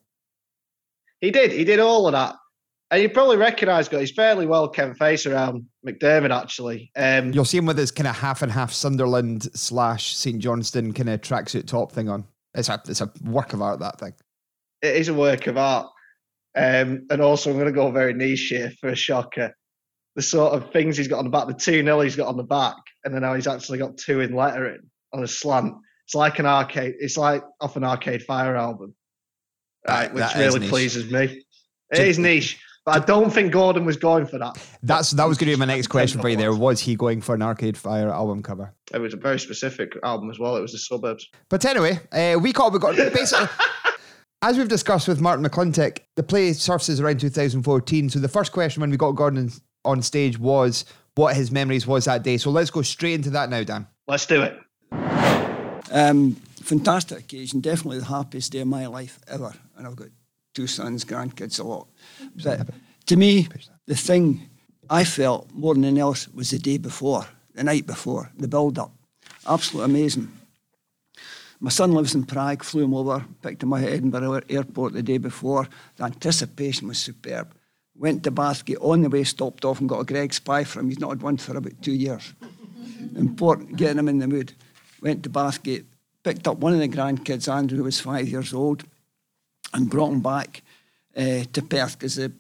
[1.20, 1.52] He did.
[1.52, 2.36] He did all of that.
[2.92, 6.92] And you probably recognise, guys, he's fairly well Ken face around McDiarmid, actually.
[6.98, 10.92] Um, You'll see him with his kind of half and half Sunderland slash St Johnstone
[10.92, 12.26] kind of tracksuit top thing on.
[12.54, 13.80] It's a it's a work of art.
[13.80, 14.14] That thing.
[14.82, 15.88] it is a work of art.
[16.54, 19.56] Um, and also, I'm going to go very niche here for a shocker.
[20.18, 22.36] The sort of things he's got on the back, the 2 0 he's got on
[22.36, 22.76] the back,
[23.06, 24.82] and then now he's actually got two in lettering
[25.14, 25.76] on a slant.
[26.06, 28.94] It's like an arcade, it's like off an Arcade Fire album,
[29.88, 30.08] right?
[30.08, 31.46] That- which that really pleases me.
[31.94, 34.58] It is niche, but I don't think Gordon was going for that.
[34.82, 36.36] That's that was going to be my next question for you.
[36.36, 38.74] There was he going for an Arcade Fire album cover?
[38.94, 40.56] It was a very specific album as well.
[40.56, 41.30] It was the suburbs.
[41.50, 43.48] But anyway, uh, we caught we got basically.
[44.44, 48.10] As we've discussed with Martin McClintock, the play surfaces around 2014.
[48.10, 49.52] So the first question when we got Gordon
[49.86, 52.38] on stage was what his memories was that day.
[52.38, 53.86] So let's go straight into that now, Dan.
[54.08, 54.60] Let's do it.
[55.92, 59.54] Um, fantastic occasion, definitely the happiest day of my life ever.
[59.78, 60.08] And I've got
[60.56, 61.88] two sons, grandkids, a lot.
[62.44, 62.70] But
[63.08, 63.48] to me,
[63.88, 64.50] the thing
[64.90, 68.78] I felt more than anything else was the day before, the night before, the build
[68.78, 68.92] up.
[69.48, 70.32] Absolutely amazing.
[71.60, 75.04] My son lives in Prague, flew him over, picked him up at Edinburgh Airport the
[75.04, 75.68] day before.
[75.96, 77.54] The anticipation was superb.
[77.96, 80.90] Went to Bathgate, on the way stopped off and got a Greggs pie for him.
[80.90, 82.34] He's not had one for about two years.
[83.16, 84.54] Important, getting him in the mood.
[85.02, 85.86] Went to Bathgate,
[86.24, 88.84] picked up one of the grandkids, Andrew, who was five years old,
[89.74, 90.64] and brought him back
[91.16, 92.32] uh, to Perth because the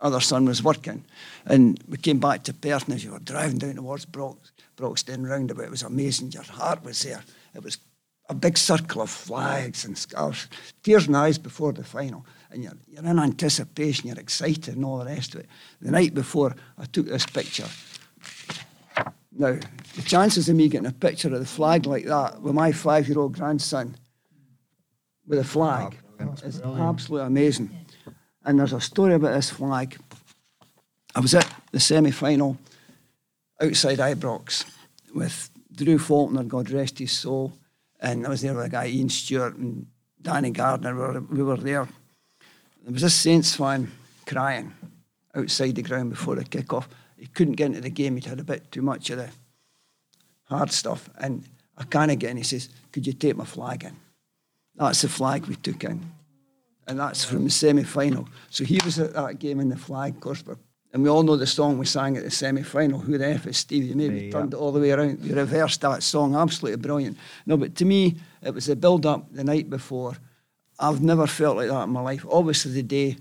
[0.00, 1.04] other son was working.
[1.46, 5.28] And we came back to Perth, and as you were driving down towards Brox, Broxden
[5.28, 6.32] roundabout, it was amazing.
[6.32, 7.22] Your heart was there.
[7.54, 7.78] It was
[8.28, 10.48] a big circle of flags and scarves,
[10.82, 12.26] tears in the eyes before the final.
[12.50, 15.46] And you're, you're in anticipation, you're excited, and all the rest of it.
[15.80, 17.66] The night before, I took this picture.
[19.38, 19.58] Now,
[19.94, 23.06] the chances of me getting a picture of the flag like that with my five
[23.06, 23.96] year old grandson
[25.26, 25.96] with a flag
[26.42, 27.85] is absolutely amazing.
[28.46, 29.98] And there's a story about this flag.
[31.14, 32.56] I was at the semi final
[33.60, 34.64] outside Ibrox
[35.12, 37.52] with Drew Faulkner, God rest his soul,
[38.00, 39.86] and I was there with a guy, Ian Stewart and
[40.22, 40.94] Danny Gardner.
[40.94, 41.88] We were, we were there.
[42.84, 43.90] There was a Saints fan
[44.26, 44.72] crying
[45.34, 46.88] outside the ground before the kick-off.
[47.18, 48.14] He couldn't get into the game.
[48.14, 49.30] He'd had a bit too much of the
[50.44, 51.10] hard stuff.
[51.18, 51.44] And
[51.76, 52.36] I can't get in.
[52.36, 53.96] He says, could you take my flag in?
[54.76, 56.12] That's the flag we took in.
[56.86, 58.28] And that's from the semi-final.
[58.50, 60.44] So he was at that game in the flag, course.
[60.92, 63.58] And we all know the song we sang at the semi-final, Who the F is
[63.58, 63.94] Stevie?
[63.94, 64.32] Maybe Yeah.
[64.32, 65.20] turned it all the way around.
[65.20, 66.34] We reversed that song.
[66.34, 67.18] Absolutely brilliant.
[67.44, 70.16] No, but to me, it was the build-up the night before.
[70.78, 72.24] I've never felt like that in my life.
[72.30, 73.16] Obviously the day,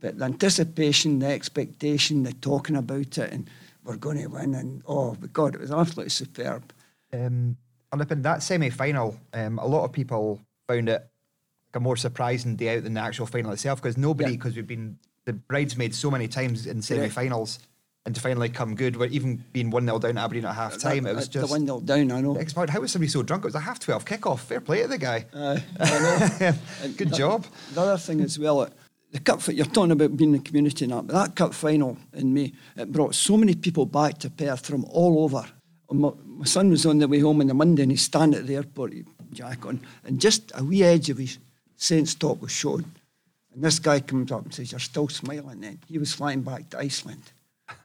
[0.00, 3.48] but the anticipation, the expectation, the talking about it, and
[3.84, 6.72] we're going to win, and oh, my God, it was absolutely superb.
[7.12, 7.56] Um,
[7.92, 11.06] and up in that semi final, um, a lot of people found it
[11.74, 14.36] a more surprising day out than the actual final itself because nobody, Yeah.
[14.36, 17.58] because we've been the bridesmaids so many times in semi finals
[18.04, 20.76] and to finally come good, we're even being 1 0 down at Aberdeen at half
[20.78, 21.06] time.
[21.06, 21.52] It was the just.
[21.52, 22.34] window down, I know.
[22.34, 23.44] Point, how was somebody so drunk?
[23.44, 24.40] It was a half 12 kickoff.
[24.40, 25.24] Fair play to the guy.
[25.32, 25.60] Uh.
[26.96, 27.46] Good the- job.
[27.74, 28.68] The other thing as well,
[29.12, 29.46] the cup.
[29.48, 32.52] You're talking about being in the community and that, but that cup final in May
[32.76, 35.44] it brought so many people back to Perth from all over.
[35.90, 38.46] My, my son was on the way home on the Monday, and he's standing at
[38.46, 38.94] the airport,
[39.32, 41.38] jack on, and just a wee edge of his
[41.82, 42.84] Saints top was shown.
[43.52, 46.70] And this guy comes up and says, "You're still smiling." Then he was flying back
[46.70, 47.24] to Iceland.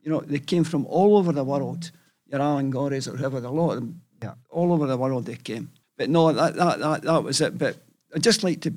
[0.04, 1.92] You know, they came from all over the world.
[2.32, 4.36] Your Alan Gorries or whoever, a lot of them, Yeah.
[4.50, 5.70] all over the world they came.
[5.98, 7.58] But no, that, that, that, that was it.
[7.58, 7.78] But
[8.14, 8.74] I'd just like to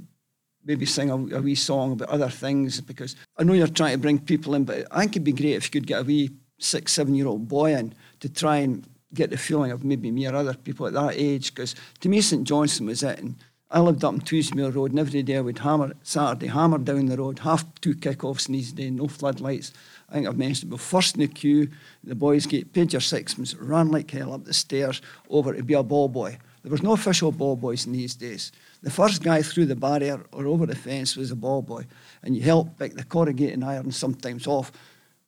[0.65, 3.99] maybe sing a, a wee song about other things because I know you're trying to
[3.99, 6.31] bring people in, but I think it'd be great if you could get a wee
[6.59, 10.27] six, seven year old boy in to try and get the feeling of maybe me
[10.27, 11.55] or other people at that age.
[11.55, 13.19] Because to me, St Johnstone was it.
[13.19, 13.35] And
[13.73, 17.07] I lived up in Tweedsmuir Road, and every day I would hammer, Saturday, hammer down
[17.07, 19.73] the road, half two kick-offs in these days, no floodlights.
[20.09, 21.01] I think I've mentioned before.
[21.01, 21.71] First in the queue,
[22.03, 25.75] the boys get paid your sixpence, ran like hell up the stairs over to be
[25.75, 26.39] a ball boy.
[26.65, 28.51] There was no official ball boys in these days.
[28.83, 31.87] The first guy through the barrier or over the fence was a ball boy,
[32.25, 34.73] and you helped pick the corrugating iron sometimes off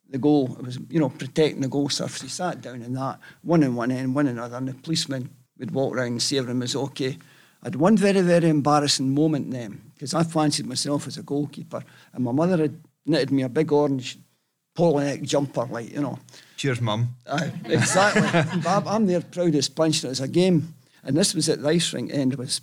[0.09, 0.57] the goal.
[0.59, 2.21] It was, you know, protecting the goal surface.
[2.21, 5.29] He sat down in that, one in one end, one in another, and the policeman
[5.59, 7.17] would walk around and see everything was okay.
[7.63, 11.23] I had one very, very embarrassing moment eh, then, because I fancied myself as a
[11.23, 14.19] goalkeeper, and my mother had knitted me a big orange
[14.75, 16.19] polo neck jumper, like, you know.
[16.57, 17.15] Cheers, mum.
[17.65, 18.27] Exactly.
[18.69, 20.03] I'm, I'm their proudest punch.
[20.03, 20.73] It was a game
[21.03, 22.33] And this was at the ice rink end.
[22.33, 22.61] It was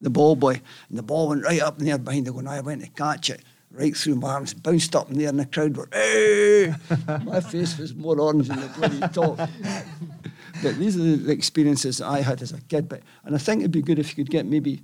[0.00, 2.40] the ball boy, and the ball went right up in there behind the goal.
[2.40, 5.38] And I went to catch it right through my arms, bounced up in there, and
[5.38, 6.74] the crowd were, hey!
[7.24, 9.48] my face was more orange than the bloody top.
[10.64, 12.88] But these are the experiences I had as a kid.
[12.88, 14.82] But and I think it'd be good if you could get maybe,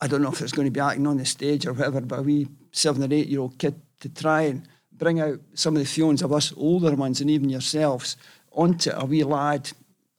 [0.00, 2.18] I don't know if it's going to be acting on the stage or whatever, but
[2.18, 5.80] a wee seven or eight year old kid to try and bring out some of
[5.80, 8.16] the feelings of us older ones and even yourselves
[8.52, 9.70] onto a wee lad,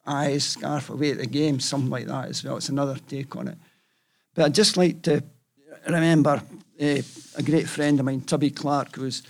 [0.06, 2.56] eyes, scarf away at the game, something like that as well.
[2.56, 3.58] It's another take on it.
[4.34, 5.22] But I'd just like to
[5.86, 6.42] remember
[6.80, 7.02] uh,
[7.36, 9.22] a great friend of mine, Tubby Clark, who was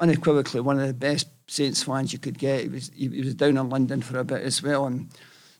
[0.00, 2.62] unequivocally one of the best Saints fans you could get.
[2.62, 5.08] He was he, he was down in London for a bit as well, and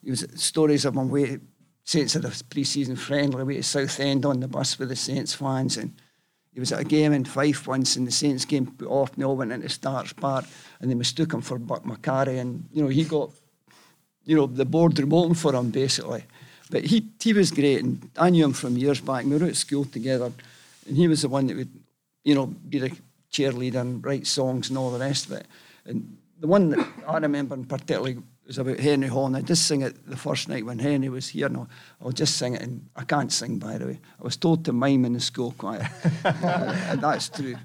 [0.03, 1.39] he was stories of him way
[1.85, 5.77] Saints had a pre-season friendly way to Southend on the bus with the Saints fans,
[5.77, 5.93] and
[6.53, 9.23] he was at a game in Fife once, and the Saints game put off, and
[9.23, 10.45] they all went into Starks Park,
[10.81, 13.31] and they mistook him for Buck Macari, and you know he got
[14.25, 16.25] you know the boardroom open for him basically.
[16.71, 19.25] But he he was great, and I knew him from years back.
[19.25, 20.33] We were at school together,
[20.87, 21.71] and he was the one that would,
[22.25, 22.97] you know, be the
[23.31, 25.47] cheerleader and write songs and all the rest of it.
[25.85, 29.67] And the one that I remember in particularly was about Henry Hall, and I just
[29.67, 31.49] sing it the first night when Henry was here.
[31.49, 31.69] No,
[32.01, 34.01] I'll just sing it, and I can't sing by the way.
[34.21, 35.89] I was told to mime in the school choir,
[36.25, 37.57] and that's true.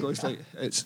[0.00, 0.84] Goes like it's.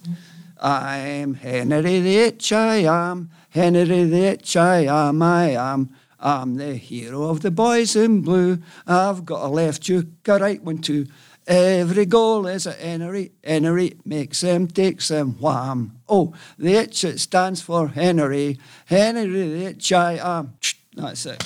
[0.60, 5.90] I'm Henry the H, I am Henry the H, I am, I am.
[6.20, 8.58] I'm the hero of the boys in blue.
[8.86, 11.06] I've got a left hook, a right one too.
[11.46, 13.32] Every goal is a Henry.
[13.42, 15.98] Henry makes them, takes them, wham.
[16.08, 18.58] Oh, the H it stands for Henry.
[18.86, 20.54] Henry the H I am.
[20.94, 21.42] That's it.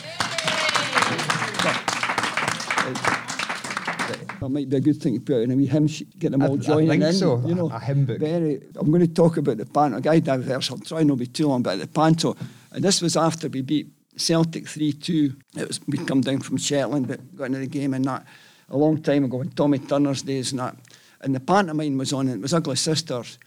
[4.40, 6.42] That might be a good thing to put in a wee hymn sheet, get them
[6.42, 7.12] all I- I think in.
[7.14, 8.18] so, You know, a- a hymn book.
[8.20, 9.98] Very, I'm going to talk about the panto.
[10.00, 10.70] Guy diverse.
[10.70, 12.36] I'll try not to be too long, but the panto.
[12.70, 15.32] And this was after we beat Celtic 3 2.
[15.56, 18.26] It was we'd come down from Shetland, but got into the game and that
[18.68, 20.76] a long time ago in Tommy Turner's days and that.
[21.20, 23.38] And the pantomime was on, and it was Ugly Sisters.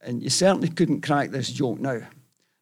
[0.00, 2.00] And you certainly couldn't crack this joke now.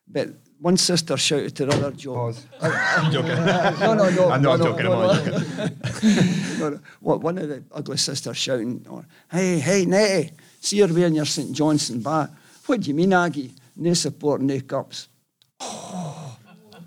[0.08, 2.34] But one sister shouted to the other joke.
[2.60, 3.28] Oh, I'm joking.
[3.28, 4.30] No, no, no.
[4.30, 6.58] I'm not no, joking, no, I'm no, not joking.
[6.58, 6.80] no, no.
[7.00, 11.24] What, one of the ugly sisters shouting, or, hey, hey, Nettie, see her wearing your
[11.24, 12.30] St Johnstone bat.
[12.66, 13.54] What do you mean, Aggie?
[13.76, 15.08] No support, no cups.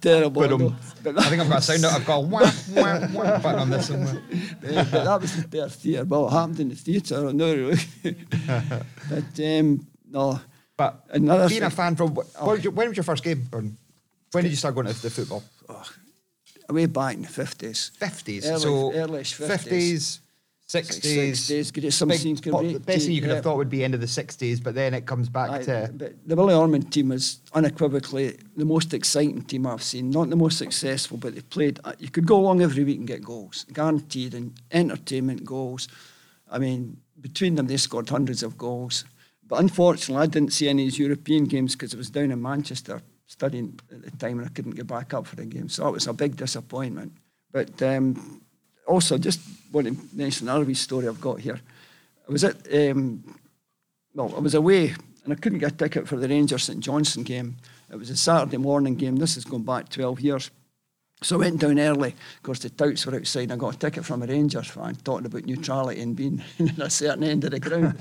[0.01, 0.41] Terrible.
[0.41, 0.77] But, um.
[1.17, 1.93] I think I've got a sound out.
[1.93, 4.21] I've got wah, wah, wah button on this somewhere.
[4.61, 6.03] But that was the bare theatre.
[6.05, 7.79] Well, it happened in the theatre, no, really.
[9.09, 10.41] but, um, no.
[10.75, 13.47] But Another being a fan from what, was your, when was your first game?
[13.51, 15.43] When did you start going to the football?
[16.71, 17.91] way back in the 50s.
[17.97, 18.45] 50s.
[18.45, 20.19] Early, so early-ish 50s,
[20.79, 21.31] 60s.
[21.31, 23.35] 60s, great, some Big scenes can pop- the best thing you could yeah.
[23.35, 25.91] have thought would be end of the 60s, but then it comes back Aye, to.
[25.93, 30.09] but the Billy Ormond team was unequivocally the most exciting team I've seen.
[30.09, 31.79] Not the most successful, but they played.
[31.83, 35.87] uh, You could go along every week and get goals, guaranteed, and entertainment goals.
[36.49, 39.05] I mean, between them, they scored hundreds of goals.
[39.47, 42.41] But unfortunately, I didn't see any of these European games because I was down in
[42.41, 45.69] Manchester studying at the time and I couldn't get back up for the game.
[45.69, 47.13] So that was a big disappointment.
[47.51, 48.41] But um,
[48.87, 49.39] also, just
[49.71, 51.59] want to mention another wee story I've got here.
[52.27, 53.23] I was at um,
[54.13, 57.23] well, I was away and I couldn't get a ticket for the Rangers St Johnstone
[57.23, 57.57] game.
[57.91, 59.17] It was a Saturday morning game.
[59.17, 60.51] This is going back 12 years.
[61.23, 62.09] So I went down early.
[62.37, 63.43] Of course, the touts were outside.
[63.43, 66.69] And I got a ticket from a Rangers fan talking about neutrality and being in
[66.81, 67.97] a certain end of the ground.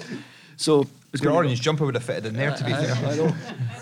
[0.56, 3.08] So Your gonna go- orange jumper would have fitted in there, to be I- fair.
[3.10, 3.34] I know.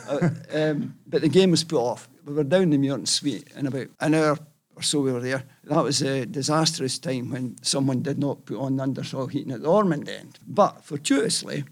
[0.08, 0.30] Uh,
[0.72, 2.08] um, but the game was put off.
[2.24, 4.38] We were down the Muirton Suite in about an hour
[4.78, 5.42] or so we were there.
[5.64, 9.62] That was a disastrous time when someone did not put on the undersoil heating at
[9.62, 10.38] the Ormond end.
[10.46, 11.64] But fortuitously,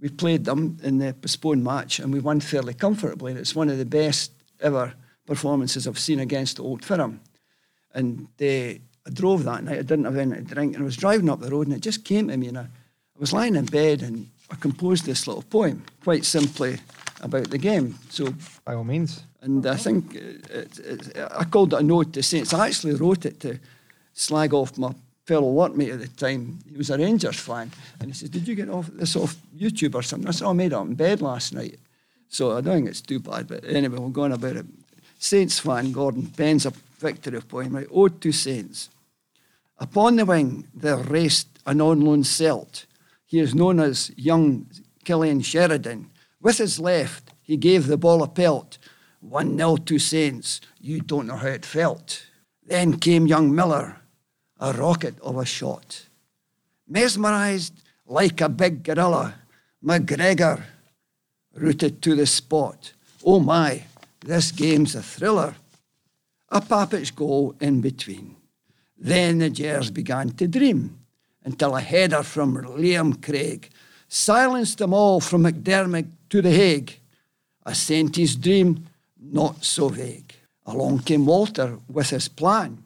[0.00, 3.34] we played them in the postponed match and we won fairly comfortably.
[3.34, 4.94] It's one of the best ever
[5.24, 7.20] performances I've seen against Old Firm.
[7.94, 8.80] And I
[9.12, 11.50] drove that night, I didn't have anything to drink, and I was driving up the
[11.50, 14.28] road and it just came to me and I, I was lying in bed and
[14.50, 16.80] I composed this little poem, quite simply
[17.20, 17.94] about the game.
[18.08, 19.22] So By all means.
[19.42, 20.18] and I think uh,
[20.58, 22.52] it, it, it, I called it a note to Saints.
[22.54, 23.58] I actually wrote it to
[24.12, 24.92] slag off my
[25.24, 26.58] fellow workmate at the time.
[26.70, 27.70] He was a Rangers fan.
[28.00, 30.28] And he says, Did you get off this off YouTube or something?
[30.28, 31.78] I said, "Oh, I made it up in bed last night.
[32.28, 33.46] So I don't think it's too bad.
[33.48, 34.66] But anyway, we're going about it.
[35.18, 37.88] Saints fan, Gordon, pens a victory poem, right?
[37.90, 38.88] Ode to Saints.
[39.78, 42.86] Upon the wing there raced an on loan Celt.
[43.26, 44.66] He is known as young
[45.04, 46.10] Cillian Sheridan.
[46.40, 48.78] With his left, he gave the ball a pelt.
[49.20, 50.60] 1 0 to Saints.
[50.80, 52.26] You don't know how it felt.
[52.64, 54.00] Then came young Miller,
[54.58, 56.06] a rocket of a shot.
[56.88, 57.74] Mesmerised
[58.06, 59.34] like a big gorilla,
[59.84, 60.62] McGregor
[61.54, 62.92] rooted to the spot.
[63.24, 63.84] Oh my,
[64.20, 65.54] this game's a thriller.
[66.48, 68.36] a Pappit's goal in between.
[68.98, 70.98] Then the Gers began to dream
[71.44, 73.70] until a header from Liam Craig
[74.10, 76.98] silenced them all from McDermott to the Hague.
[77.64, 78.86] A Saintie's dream,
[79.18, 80.34] not so vague.
[80.66, 82.82] Along came Walter with his plan.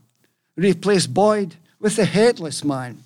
[0.55, 3.03] Replaced Boyd with the headless man.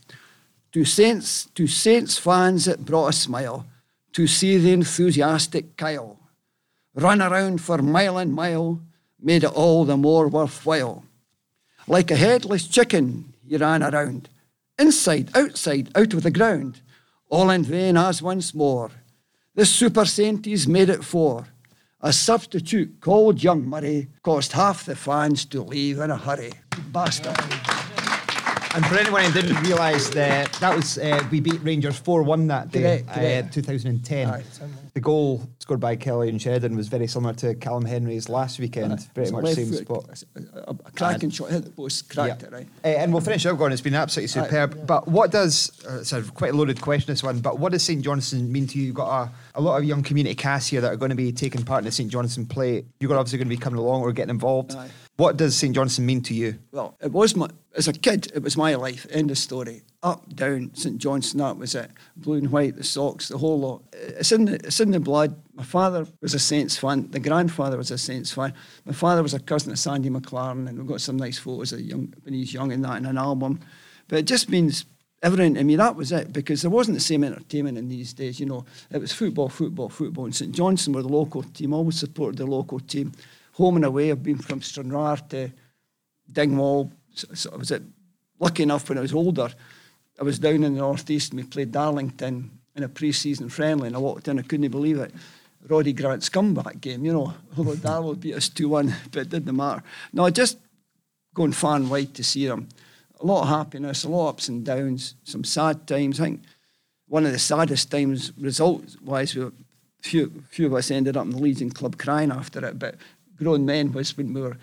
[0.72, 3.64] To Saints, to Saints fans it brought a smile
[4.12, 6.18] to see the enthusiastic Kyle
[6.98, 8.80] run around for mile and mile,
[9.20, 11.04] made it all the more worthwhile.
[11.86, 14.28] Like a headless chicken, he ran around,
[14.78, 16.80] inside, outside, out of the ground,
[17.28, 18.90] all in vain as once more.
[19.54, 21.46] The Super Sainties made it four.
[22.00, 26.52] A substitute called Young Murray caused half the fans to leave in a hurry.
[26.92, 27.77] Bastard.
[28.74, 32.46] And for anyone who didn't realise that that was uh, we beat Rangers four one
[32.48, 33.48] that day, Correct, correct.
[33.48, 34.44] Uh, 2010.
[34.92, 39.08] the goal scored by Cillian Sheridan was very similar to Callum Hendry's last weekend.
[39.14, 40.24] Pretty It's much same foot, spot.
[40.54, 42.48] A, a, cracking shot, hit the post, cracked Yeah.
[42.48, 42.66] it, right?
[42.84, 43.72] Uh, and we'll finish up, Gordon.
[43.72, 44.86] It's been absolutely superb.
[44.86, 47.82] But what does, uh, it's a quite a loaded question, this one, but what does
[47.82, 48.86] St Johnstone mean to you?
[48.86, 51.32] You've got a, a lot of young community casts here that are going to be
[51.32, 52.84] taking part in the St Johnstone play.
[53.00, 54.74] You're obviously going to be coming along or getting involved.
[54.74, 54.88] Aye.
[55.18, 56.60] What does St Johnstone mean to you?
[56.70, 59.04] Well, it was my, as a kid, it was my life.
[59.10, 59.82] End of story.
[60.00, 61.90] Up, down, St Johnstone, that was it.
[62.16, 63.82] Blue and white, the socks, the whole lot.
[63.92, 65.34] It's in the, it's in the blood.
[65.54, 67.10] My father was a Saints fan.
[67.10, 68.54] The grandfather was a Saints fan.
[68.84, 71.80] My father was a cousin of Sandy McLaren, and we've got some nice photos of
[71.80, 73.58] young, when he's young and that in an album.
[74.06, 74.84] But it just means
[75.24, 75.74] everything to me.
[75.74, 78.38] That was it, because there wasn't the same entertainment in these days.
[78.38, 80.26] You know, it was football, football, football.
[80.26, 81.74] And St Johnstone were the local team.
[81.74, 83.10] Always supported the local team.
[83.58, 84.10] Home and away.
[84.10, 85.50] I've been from Stranraer to
[86.30, 86.92] Dingwall.
[87.14, 87.82] So, so I was at,
[88.38, 89.50] lucky enough when I was older,
[90.20, 93.96] I was down in the northeast and we played Darlington in a pre-season friendly and
[93.96, 95.12] I walked in, I couldn't believe it.
[95.68, 99.82] Roddy Grant's comeback game, you know, although Darlow beat us 2-1, but it didn't matter.
[100.12, 100.58] No, just
[101.34, 102.68] going far and wide to see them.
[103.20, 106.20] A lot of happiness, a lot of ups and downs, some sad times.
[106.20, 106.42] I think
[107.08, 109.52] one of the saddest times, result-wise, we were,
[110.00, 112.94] few, few of us ended up in the Legion Club crying after it, but
[113.38, 114.56] grown men was when we were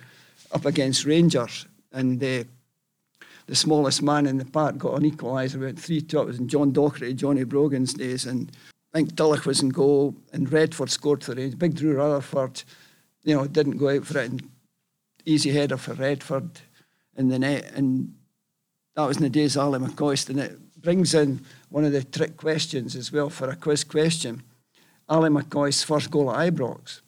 [0.52, 2.44] up against Rangers and uh,
[3.48, 5.56] the smallest man in the park got an equaliser.
[5.56, 6.20] We went 3 2.
[6.20, 8.26] It was in John Docherty, Johnny Brogan's days.
[8.26, 8.52] And
[8.94, 11.60] I think Dulloch was in goal and Redford scored for it.
[11.60, 12.64] Big Drew Rutherford,
[13.24, 14.32] you know, didn't go out for it.
[14.32, 14.50] And
[15.26, 16.62] easy header for Redford
[17.16, 17.72] in the net.
[17.76, 18.16] And
[18.96, 20.30] that was in the days of Ally McCoist.
[20.30, 24.42] And it brings in one of the trick questions as well for a quiz question.
[25.08, 27.02] Ally McCoist's first goal at Ibrox.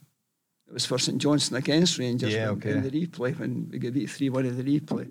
[0.67, 2.71] It was for St Johnstone against Rangers Yeah, in- okay.
[2.71, 5.09] in the replay when we got beat 3 1 in the replay.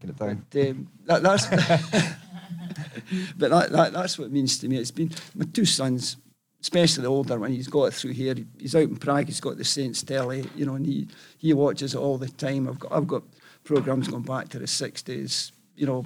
[0.00, 0.46] Get it down.
[0.50, 1.46] But, um, that, that's
[3.36, 4.76] but that, that, that's what it means to me.
[4.76, 6.16] It's been my two sons,
[6.60, 7.52] especially the older one.
[7.52, 8.34] He's got it through here.
[8.58, 9.26] He's out in Prague.
[9.26, 11.08] He's got the Saints telly, you know, and he
[11.38, 12.68] he watches it all the time.
[12.68, 13.22] I've got I've got
[13.64, 15.52] programs going back to the sixties.
[15.74, 16.04] You know,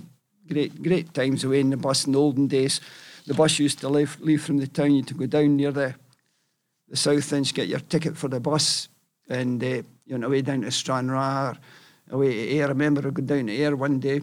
[0.49, 2.81] great great times away in the bus in the olden days.
[3.27, 4.93] The bus used to leave leave from the town.
[4.93, 5.95] You had to go down near the
[6.91, 8.89] the south end, get your ticket for the bus,
[9.29, 11.57] and uh, you know, way down to Stranraer,
[12.11, 12.65] away to Ayr.
[12.65, 14.21] I remember I go down to Ayr one day.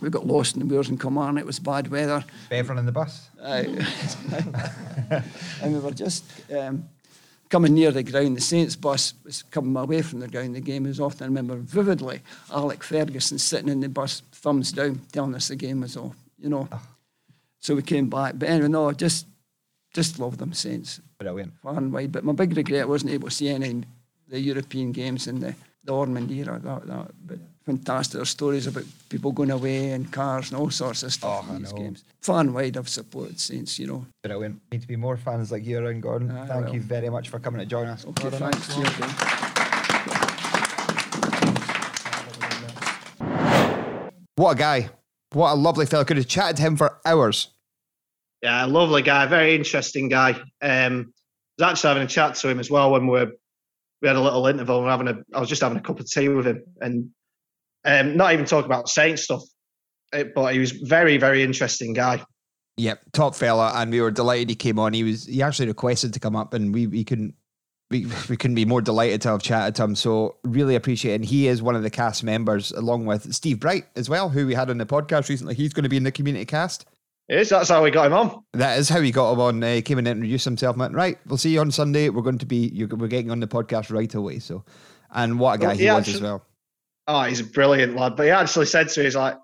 [0.00, 1.42] We got lost in the moors in Kilmarnock.
[1.42, 2.24] It was bad weather.
[2.48, 3.28] Bevan in the bus.
[3.42, 3.66] Aye.
[5.62, 6.24] and we were just
[6.56, 6.88] um,
[7.50, 8.38] coming near the ground.
[8.38, 10.56] The Saints bus was coming away from the ground.
[10.56, 11.20] The game was off.
[11.20, 15.56] And I remember vividly Alec Ferguson sitting in the bus, thumbs down, telling us the
[15.56, 16.16] game was off.
[16.38, 16.66] You know.
[17.58, 18.38] So we came back.
[18.38, 19.26] But anyway, no, just
[19.92, 20.98] just love them Saints.
[21.20, 21.52] Brilliant.
[21.62, 22.10] Far and wide.
[22.12, 23.84] But my big regret I wasn't able to see any
[24.28, 25.54] the European games in the,
[25.84, 26.58] the Ormond era.
[26.62, 28.14] That, that, but fantastic.
[28.18, 31.62] There's stories about people going away and cars and all sorts of stuff Oh, in
[31.62, 32.04] these games.
[32.22, 34.06] Far and wide, I've supported Saints, you know.
[34.22, 34.60] Brilliant.
[34.72, 36.30] Need to be more fans like you around, Gordon.
[36.30, 36.74] Aye, Thank well.
[36.74, 38.06] you very much for coming to join us.
[38.06, 38.50] Okay, Gordon.
[38.50, 38.74] thanks.
[38.76, 39.10] Then.
[44.36, 44.90] What a guy.
[45.32, 46.04] What a lovely fellow.
[46.04, 47.48] Could have chatted to him for hours.
[48.42, 50.30] Yeah, a lovely guy, very interesting guy.
[50.62, 51.12] Um,
[51.60, 53.32] I was actually having a chat to him as well when we were,
[54.00, 54.80] we had a little interval.
[54.80, 57.10] And having a, I was just having a cup of tea with him, and
[57.84, 59.42] um, not even talking about Saint stuff,
[60.12, 62.24] eh, but he was very, very interesting guy.
[62.76, 64.94] Yep, top fella, and we were delighted he came on.
[64.94, 67.34] He was he actually requested to come up, and we we couldn't
[67.90, 69.94] we, we couldn't be more delighted to have chatted to him.
[69.94, 71.16] So really appreciate it.
[71.16, 74.46] And he is one of the cast members, along with Steve Bright as well, who
[74.46, 75.54] we had on the podcast recently.
[75.54, 76.86] He's going to be in the community cast.
[77.30, 77.48] Is.
[77.48, 78.42] That's how we got him on.
[78.54, 79.62] That is how he got him on.
[79.62, 80.74] Uh, he came in and introduced himself.
[80.74, 81.18] and Went right.
[81.26, 82.08] We'll see you on Sunday.
[82.08, 82.86] We're going to be.
[82.90, 84.40] We're getting on the podcast right away.
[84.40, 84.64] So,
[85.12, 86.44] and what a guy Well, he he was as well.
[87.06, 88.16] Oh, he's a brilliant lad.
[88.16, 89.36] But he actually said to me, he's like,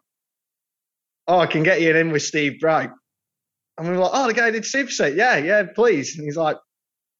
[1.28, 2.90] "Oh, I can get you in with Steve Bright."
[3.78, 6.36] And we were like, "Oh, the guy did Super Set, yeah, yeah, please." And he's
[6.36, 6.56] like,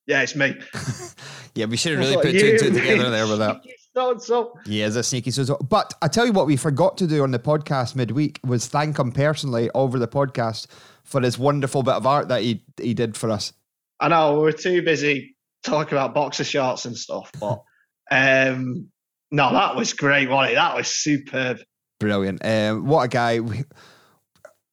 [0.07, 0.57] "Yeah, it's me."
[1.57, 3.61] Yeah, we should have really thought, put two and two together there with that.
[3.97, 4.59] so so.
[4.67, 7.31] He is a sneaky so But I tell you what, we forgot to do on
[7.31, 10.67] the podcast midweek was thank him personally over the podcast
[11.05, 13.53] for his wonderful bit of art that he he did for us.
[14.01, 17.63] I know we were too busy talking about boxer shorts and stuff, but
[18.11, 18.89] um,
[19.31, 20.57] no, that was great, wasn't?
[20.57, 21.61] That was superb.
[21.99, 22.45] Brilliant.
[22.45, 23.41] Um, what a guy.
[23.41, 23.65] We,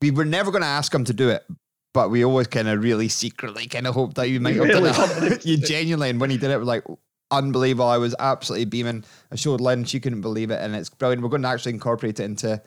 [0.02, 1.44] we were never going to ask him to do it,
[1.94, 4.92] but we always kind of really secretly kind of hoped that you might have Really
[4.92, 5.46] done it.
[5.46, 6.84] you genuinely, and when he did it, we're like
[7.32, 7.88] unbelievable.
[7.88, 9.04] I was absolutely beaming.
[9.32, 11.24] I showed Lynn, she couldn't believe it, and it's brilliant.
[11.24, 12.62] We're going to actually incorporate it into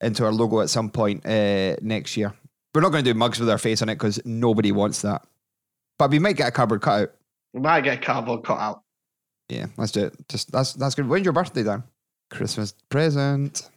[0.00, 2.32] into our logo at some point uh, next year.
[2.74, 5.26] We're not going to do mugs with our face on it because nobody wants that.
[5.98, 7.12] But we might get a cardboard cutout.
[7.52, 8.82] We might get a cardboard cut out.
[9.48, 10.14] Yeah, let's do it.
[10.28, 11.08] Just that's that's good.
[11.08, 11.82] When's your birthday, Dan?
[12.30, 13.68] Christmas present.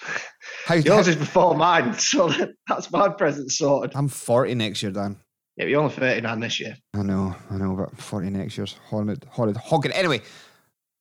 [0.64, 2.32] How, Yours is before mine, so
[2.68, 3.94] that's my present sorted.
[3.94, 5.16] I'm 40 next year, Dan.
[5.56, 6.76] Yeah, you're only 39 this year.
[6.94, 9.92] I know, I know, but 40 next year's horrid, horrid, hogging.
[9.92, 10.22] Anyway,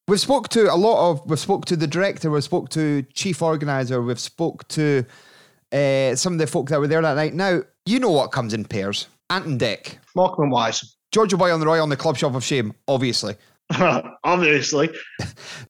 [0.07, 3.41] we've spoke to a lot of, we've spoke to the director, we've spoke to chief
[3.41, 5.05] organizer, we've spoke to
[5.71, 7.33] uh, some of the folk that were there that night.
[7.33, 9.07] Now, you know what comes in pairs.
[9.29, 9.97] Ant and Dec.
[10.15, 10.97] Morecambe and Wise.
[11.13, 13.35] Georgia Boy on the Roy on the Club Shop of Shame, obviously.
[14.23, 14.89] Obviously.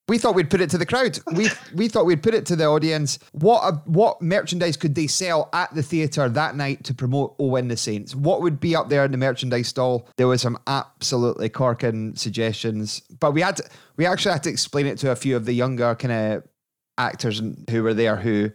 [0.08, 1.20] We thought we'd put it to the crowd.
[1.34, 3.20] We we thought we'd put it to the audience.
[3.32, 7.52] What a, what merchandise could they sell at the theatre that night to promote Oh
[7.52, 8.16] Owen the Saints?
[8.16, 10.08] What would be up there in the merchandise stall?
[10.18, 14.86] There was some absolutely corking suggestions, but we had to, we actually had to explain
[14.86, 16.43] it to a few of the younger kind of
[16.97, 18.52] actors who were there who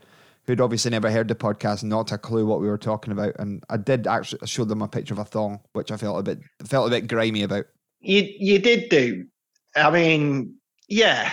[0.46, 3.34] who'd obviously never heard the podcast, not a clue what we were talking about.
[3.38, 6.22] And I did actually show them a picture of a thong, which I felt a
[6.22, 7.66] bit felt a bit grimy about.
[8.00, 9.26] You you did do.
[9.76, 10.54] I mean,
[10.88, 11.30] yeah.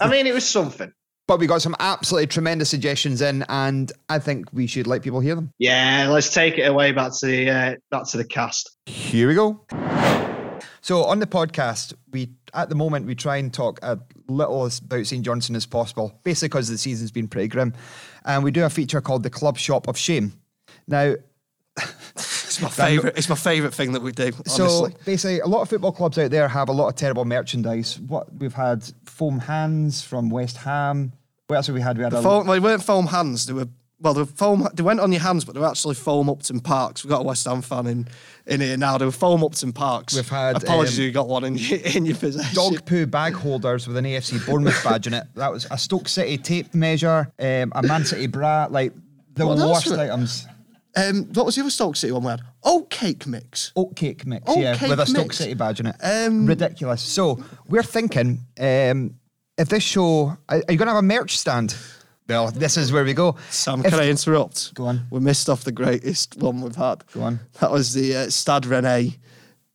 [0.00, 0.92] I mean, it was something.
[1.26, 5.20] But we got some absolutely tremendous suggestions in, and I think we should let people
[5.20, 5.52] hear them.
[5.58, 8.76] Yeah, let's take it away back to the uh, back to the cast.
[8.84, 9.64] Here we go.
[10.82, 13.96] So on the podcast, we at the moment we try and talk as
[14.28, 17.72] little about St Johnstone as possible, basically because the season's been pretty grim,
[18.26, 20.34] and we do a feature called the Club Shop of Shame.
[20.86, 21.14] Now,
[22.54, 23.16] It's my favourite.
[23.18, 24.32] It's my favourite thing that we do.
[24.46, 24.94] so Honestly.
[25.04, 27.98] basically, a lot of football clubs out there have a lot of terrible merchandise.
[28.00, 31.12] What we've had foam hands from West Ham.
[31.46, 31.98] What else have we had?
[31.98, 33.46] We had The a foam, they weren't foam hands.
[33.46, 33.68] They were
[34.00, 34.68] well, they were foam.
[34.74, 37.04] They went on your hands, but they were actually foam Upton Parks.
[37.04, 38.08] We've got a West Ham fan in
[38.46, 38.98] in here now.
[38.98, 40.14] They were foam Upton Parks.
[40.14, 42.54] We've had, Apologies, um, you got one in your, in your possession.
[42.54, 45.24] dog poo bag holders with an AFC Bournemouth badge in it.
[45.34, 48.92] That was a Stoke City tape measure, um, a Man City bra, like
[49.34, 50.46] the What worst items.
[50.96, 52.42] Um, what was the other Stoke City one we had?
[52.62, 53.72] Oat cake mix.
[53.76, 55.38] Oat cake mix, Oat yeah, cake with a Stoke mix.
[55.38, 55.96] City badge in it.
[56.02, 57.02] Um, Ridiculous.
[57.02, 59.14] So we're thinking, um,
[59.58, 61.74] if this show, are are you going to have a merch stand?
[62.28, 63.36] Well, this is where we go.
[63.50, 64.72] Sam, If- can I interrupt?
[64.74, 65.06] Go on.
[65.10, 67.04] We missed off the greatest one we've had.
[67.12, 67.40] Go on.
[67.60, 69.18] That was the uh, Stade Rennais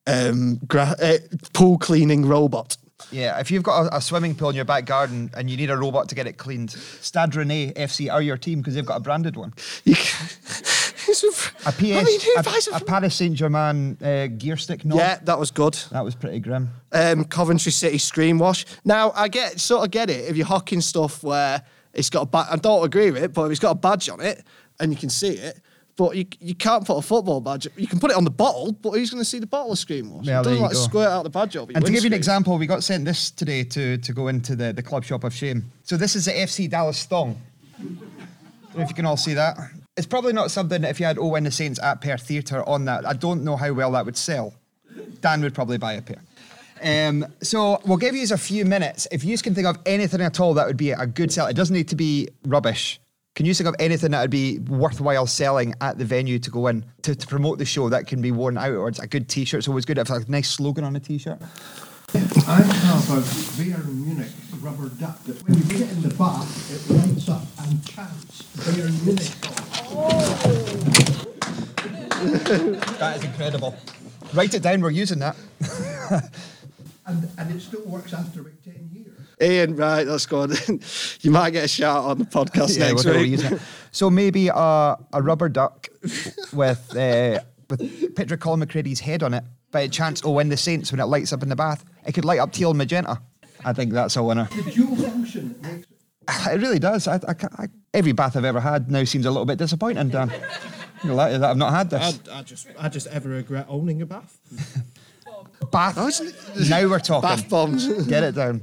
[0.07, 1.17] um, gra- uh,
[1.53, 2.75] pool cleaning robot.
[3.11, 5.69] Yeah, if you've got a, a swimming pool in your back garden and you need
[5.71, 8.97] a robot to get it cleaned, Stade Rennais FC are your team because they've got
[8.97, 9.53] a branded one.
[9.83, 10.29] You can,
[11.07, 14.85] It's a PS, I mean, a, a Paris Saint Germain uh, gear stick.
[14.85, 14.99] knob.
[14.99, 15.73] Yeah, that was good.
[15.91, 16.69] that was pretty grim.
[16.91, 18.63] um, Coventry City screen wash.
[18.85, 22.25] Now I get sort of get it if you're hocking stuff where it's got a
[22.27, 22.47] badge.
[22.51, 24.43] I don't agree with it, but if it's got a badge on it
[24.79, 25.59] and you can see it,
[25.99, 27.67] but you you can't put a football badge.
[27.75, 29.77] You can put it on the bottle, but who's going to see the bottle of
[29.77, 30.25] screen wash?
[30.25, 30.77] Yeah, it doesn't like go.
[30.77, 31.57] squirt out the badge.
[31.57, 34.55] And to give you an example, we got sent this today to, to go into
[34.55, 35.69] the, the club shop of shame.
[35.83, 37.37] So this is the FC Dallas thong.
[37.77, 39.57] Don't know if you can all see that.
[39.97, 42.85] It's probably not something that if you had Owen the Saints at Perth Theatre on
[42.85, 44.53] that, I don't know how well that would sell.
[45.19, 46.21] Dan would probably buy a pair.
[46.81, 49.05] Um, so we'll give you a few minutes.
[49.11, 51.57] If you can think of anything at all that would be a good sell, it
[51.57, 53.01] doesn't need to be rubbish.
[53.39, 56.67] Can you think of anything that would be worthwhile selling at the venue to go
[56.67, 58.99] in to, to promote the show that can be worn outwards?
[58.99, 59.97] A good T-shirt's always good.
[59.97, 61.39] If it's a nice slogan on a T-shirt.
[61.41, 63.21] I have a
[63.55, 64.27] Bayern Munich
[64.59, 68.43] rubber duck that when you put it in the bath, it lights up and chants
[68.57, 69.31] Bayern Munich.
[69.95, 70.55] Oh.
[72.99, 73.73] That is incredible.
[74.33, 74.81] Write it down.
[74.81, 75.37] We're using that.
[77.05, 79.08] And, and it still works after about 10 years.
[79.41, 80.51] Ian, right, that's good.
[81.21, 83.39] you might get a shout on the podcast Yeah, next we're week.
[83.91, 84.53] So maybe a,
[85.13, 85.87] a rubber duck
[86.51, 90.49] with uh, with picture of Colin McCready's head on it, By it chants "Oh, when
[90.49, 91.85] the Saints" when it lights up in the bath.
[92.05, 93.21] It could light up teal and magenta.
[93.63, 94.49] I think that's a winner.
[94.55, 95.95] The dual function makes it.
[96.53, 97.07] It really does.
[97.07, 100.31] I, I, I, every bath I've ever had now seems a little bit disappointing, Dan.
[101.03, 102.19] You'll that I've not had this.
[102.31, 104.37] I just, I just ever regret owning a bath.
[105.71, 105.95] Bath.
[106.69, 107.29] now we're talking.
[107.29, 107.87] Bath bombs.
[108.05, 108.61] Get it down.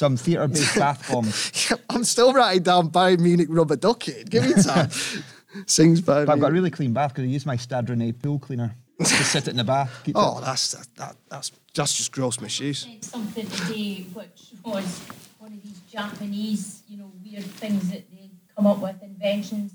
[0.00, 1.70] Some theatre-based bath bombs.
[1.90, 4.24] I'm still writing down Bayern Munich rubber ducky.
[4.24, 4.88] Give me time.
[5.66, 8.14] Sings Bayern But I've got a really clean bath because I use my Stade Rennais
[8.22, 8.74] pool cleaner.
[8.98, 9.90] Just sit it in the bath.
[10.02, 12.86] keep Oh, it- that's that, that that's that's just gross misuse.
[12.86, 15.02] read something today which was
[15.38, 19.72] one of these Japanese, you know, weird things that they come up with, inventions,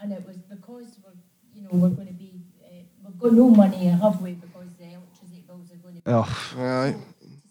[0.00, 1.10] and it was because we're,
[1.56, 2.30] you know, we're going to be,
[2.64, 2.68] uh,
[3.04, 4.34] we've got no money, have we?
[4.34, 6.12] Because the electricity bills are going to be.
[6.12, 6.52] Oh.
[6.56, 6.94] Right.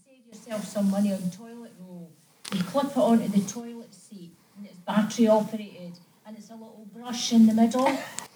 [0.07, 1.53] Save yourself some money on toilet roll.
[2.54, 6.86] You clip it onto the toilet seat, and it's battery operated, and it's a little
[6.93, 7.88] brush in the middle.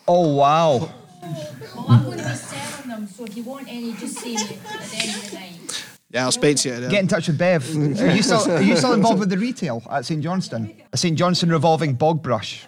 [0.07, 0.89] Oh wow.
[1.21, 4.41] Well, I'm going to be selling them, so if you want any, just say me
[4.41, 5.85] at the end of the night.
[6.09, 6.79] Yeah, I'll speak to you.
[6.79, 6.89] then.
[6.89, 7.75] Get in touch with Bev.
[8.01, 10.73] Are you still are you still involved with the retail at St Johnstone?
[10.93, 12.65] A St Johnstone revolving bog brush.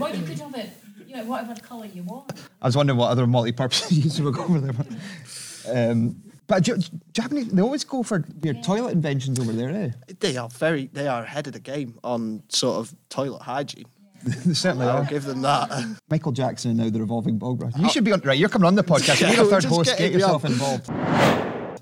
[0.00, 0.70] Well, you could have it,
[1.06, 2.32] you know, whatever colour you want.
[2.60, 5.90] I was wondering what other multi-purpose uses would go over there.
[5.92, 6.74] Um, but J-
[7.12, 9.90] Japanese, they always go for weird toilet inventions over there, eh?
[10.20, 13.84] They are very, they are ahead of the game on sort of toilet hygiene.
[14.24, 15.04] they certainly I'll are.
[15.04, 15.70] give them that.
[16.10, 17.72] Michael Jackson and now the revolving bog brush.
[17.78, 18.38] You should be on right.
[18.38, 19.20] You're coming on the podcast.
[19.20, 19.90] Yeah, You're a we're third host.
[19.90, 20.52] Get getting yourself on.
[20.52, 20.86] involved.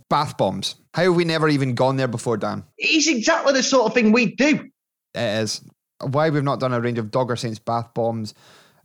[0.09, 0.77] Bath bombs.
[0.95, 2.65] How have we never even gone there before, Dan?
[2.77, 4.69] It's exactly the sort of thing we do.
[5.15, 5.65] It is.
[6.01, 8.35] Why we've not done a range of Dogger Saints bath bombs.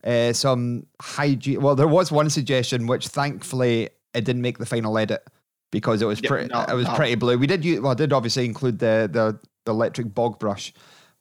[0.03, 1.61] Uh, some hygiene.
[1.61, 5.25] Well, there was one suggestion which thankfully it didn't make the final edit
[5.71, 6.47] because it was pretty.
[6.47, 6.95] no, it was no.
[6.95, 7.37] pretty blue.
[7.37, 7.63] We did.
[7.65, 10.73] Use, well, I did obviously include the, the the electric bog brush,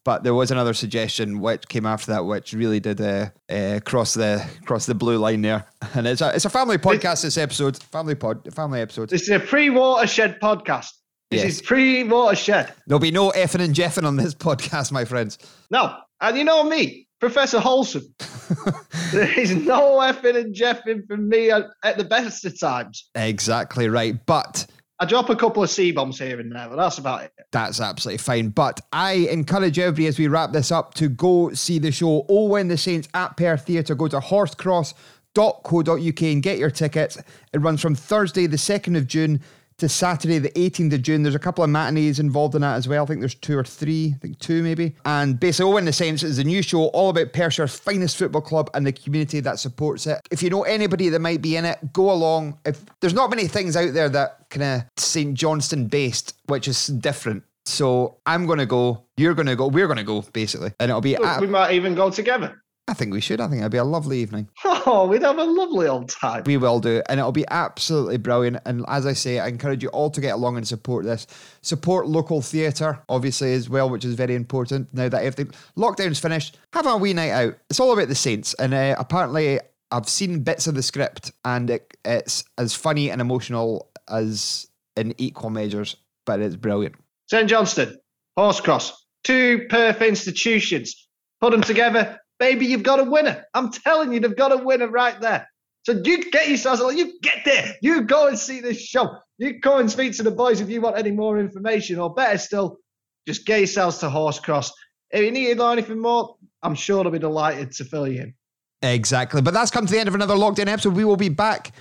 [0.05, 4.15] but there was another suggestion which came after that, which really did uh, uh, cross
[4.15, 5.67] the cross the blue line there.
[5.95, 7.23] And it's a it's a family podcast.
[7.23, 9.09] This episode, family pod, family episode.
[9.11, 10.91] This is a pre-watershed podcast.
[11.31, 11.55] This Yes.
[11.55, 12.73] is pre-watershed.
[12.87, 15.39] There'll be no effing and jeffing on this podcast, my friends.
[15.71, 18.15] No, and you know me, Professor Wholesome.
[19.13, 23.09] there is no effing and jeffing from me at, at the best of times.
[23.15, 24.67] Exactly right, but.
[24.99, 27.33] I drop a couple of C bombs here and there, but that's about it.
[27.53, 28.49] That's absolutely fine.
[28.49, 32.69] But I encourage everybody as we wrap this up to go see the show Owen
[32.69, 33.95] the Saints at Perth Theatre.
[33.95, 37.19] Go to horsecross.co.uk and get your tickets.
[37.53, 39.43] It runs from Thursday, the 2nd of June
[39.79, 41.23] to Saturday, the 18th of June.
[41.23, 43.03] There's a couple of matinees involved in that as well.
[43.03, 44.95] I think there's two or three, I think two maybe.
[45.05, 48.71] And basically, Owen the Saints is a new show all about Perthshire's finest football club
[48.75, 50.21] and the community that supports it.
[50.31, 52.59] If you know anybody that might be in it, go along.
[52.65, 56.87] If there's not many things out there that kind of St Johnstone based, which is
[56.87, 57.45] different.
[57.67, 59.05] So I'm going to go.
[59.17, 59.67] You're going to go.
[59.67, 61.17] We're going to go basically, and it'll be.
[61.17, 62.63] Look, we might even go together.
[62.89, 63.41] I think we should.
[63.41, 64.49] I think it'll be a lovely evening.
[64.89, 66.45] Oh, we'd have a lovely old time.
[66.47, 68.59] We will do, and it'll be absolutely brilliant.
[68.67, 71.27] And as I say, I encourage you all to get along and support this.
[71.63, 74.95] Support local theatre, obviously, as well, which is very important.
[74.95, 77.55] Now that everything lockdown's finished, have a wee night out.
[77.69, 79.59] It's all about the Saints, and uh, apparently,
[79.91, 85.15] I've seen bits of the script, and it, it's as funny and emotional as in
[85.19, 86.95] equal measures, but it's brilliant.
[87.29, 87.97] St Johnstone,
[88.39, 88.93] Horsecross,
[89.25, 91.09] two Perth institutions.
[91.41, 93.45] Put them together, baby, you've got a winner.
[93.55, 95.49] I'm telling you, they've got a winner right there.
[95.85, 97.77] So you get yourselves, you get there.
[97.81, 99.19] You go and see this show.
[99.39, 102.39] You go and speak to the boys if you want any more information, or better
[102.39, 102.79] still,
[103.27, 104.71] just get yourselves to Horsecross.
[105.11, 108.23] If you need to know anything more, I'm sure they'll be delighted to fill you
[108.23, 108.35] in.
[108.83, 109.41] Exactly.
[109.43, 110.95] But that's come to the end of another locked in episode.
[110.95, 111.73] We will be back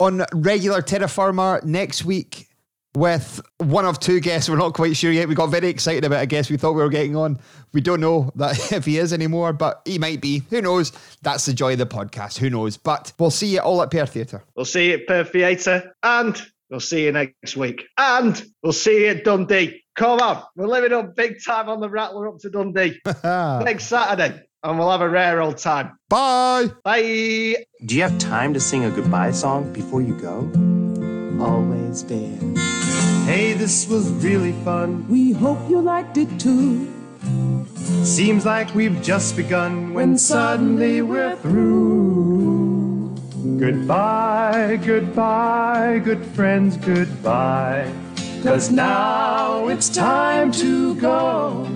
[0.00, 2.48] on regular Terra Firma next week
[2.96, 4.48] with one of two guests.
[4.48, 5.28] We're not quite sure yet.
[5.28, 7.38] We got very excited about a guest we thought we were getting on.
[7.72, 10.42] We don't know that if he is anymore, but he might be.
[10.50, 10.92] Who knows?
[11.22, 12.38] That's the joy of the podcast.
[12.38, 12.76] Who knows?
[12.76, 14.42] But we'll see you all at Perth Theatre.
[14.56, 16.40] We'll see you at Perth Theatre, and
[16.70, 17.84] we'll see you next week.
[17.98, 19.82] And we'll see you at Dundee.
[19.96, 24.42] Come on, we're living up big time on the Rattler up to Dundee next Saturday,
[24.64, 25.96] and we'll have a rare old time.
[26.08, 26.66] Bye.
[26.82, 27.56] Bye.
[27.86, 30.50] Do you have time to sing a goodbye song before you go?
[31.40, 32.63] Always there.
[33.24, 35.08] Hey, this was really fun.
[35.08, 36.86] We hope you liked it too.
[38.04, 43.14] Seems like we've just begun when suddenly we're through.
[43.58, 47.90] Goodbye, goodbye, good friends, goodbye.
[48.42, 51.66] Cause now it's time to go.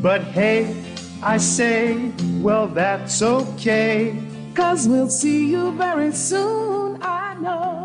[0.00, 0.80] But hey,
[1.24, 4.16] I say, well, that's okay.
[4.54, 7.77] Cause we'll see you very soon, I know.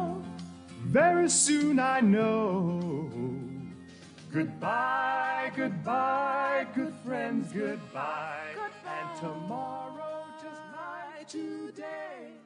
[0.94, 3.10] Very soon, I know.
[4.32, 8.54] Goodbye, goodbye, good friends, goodbye.
[8.86, 12.43] And tomorrow, just like today.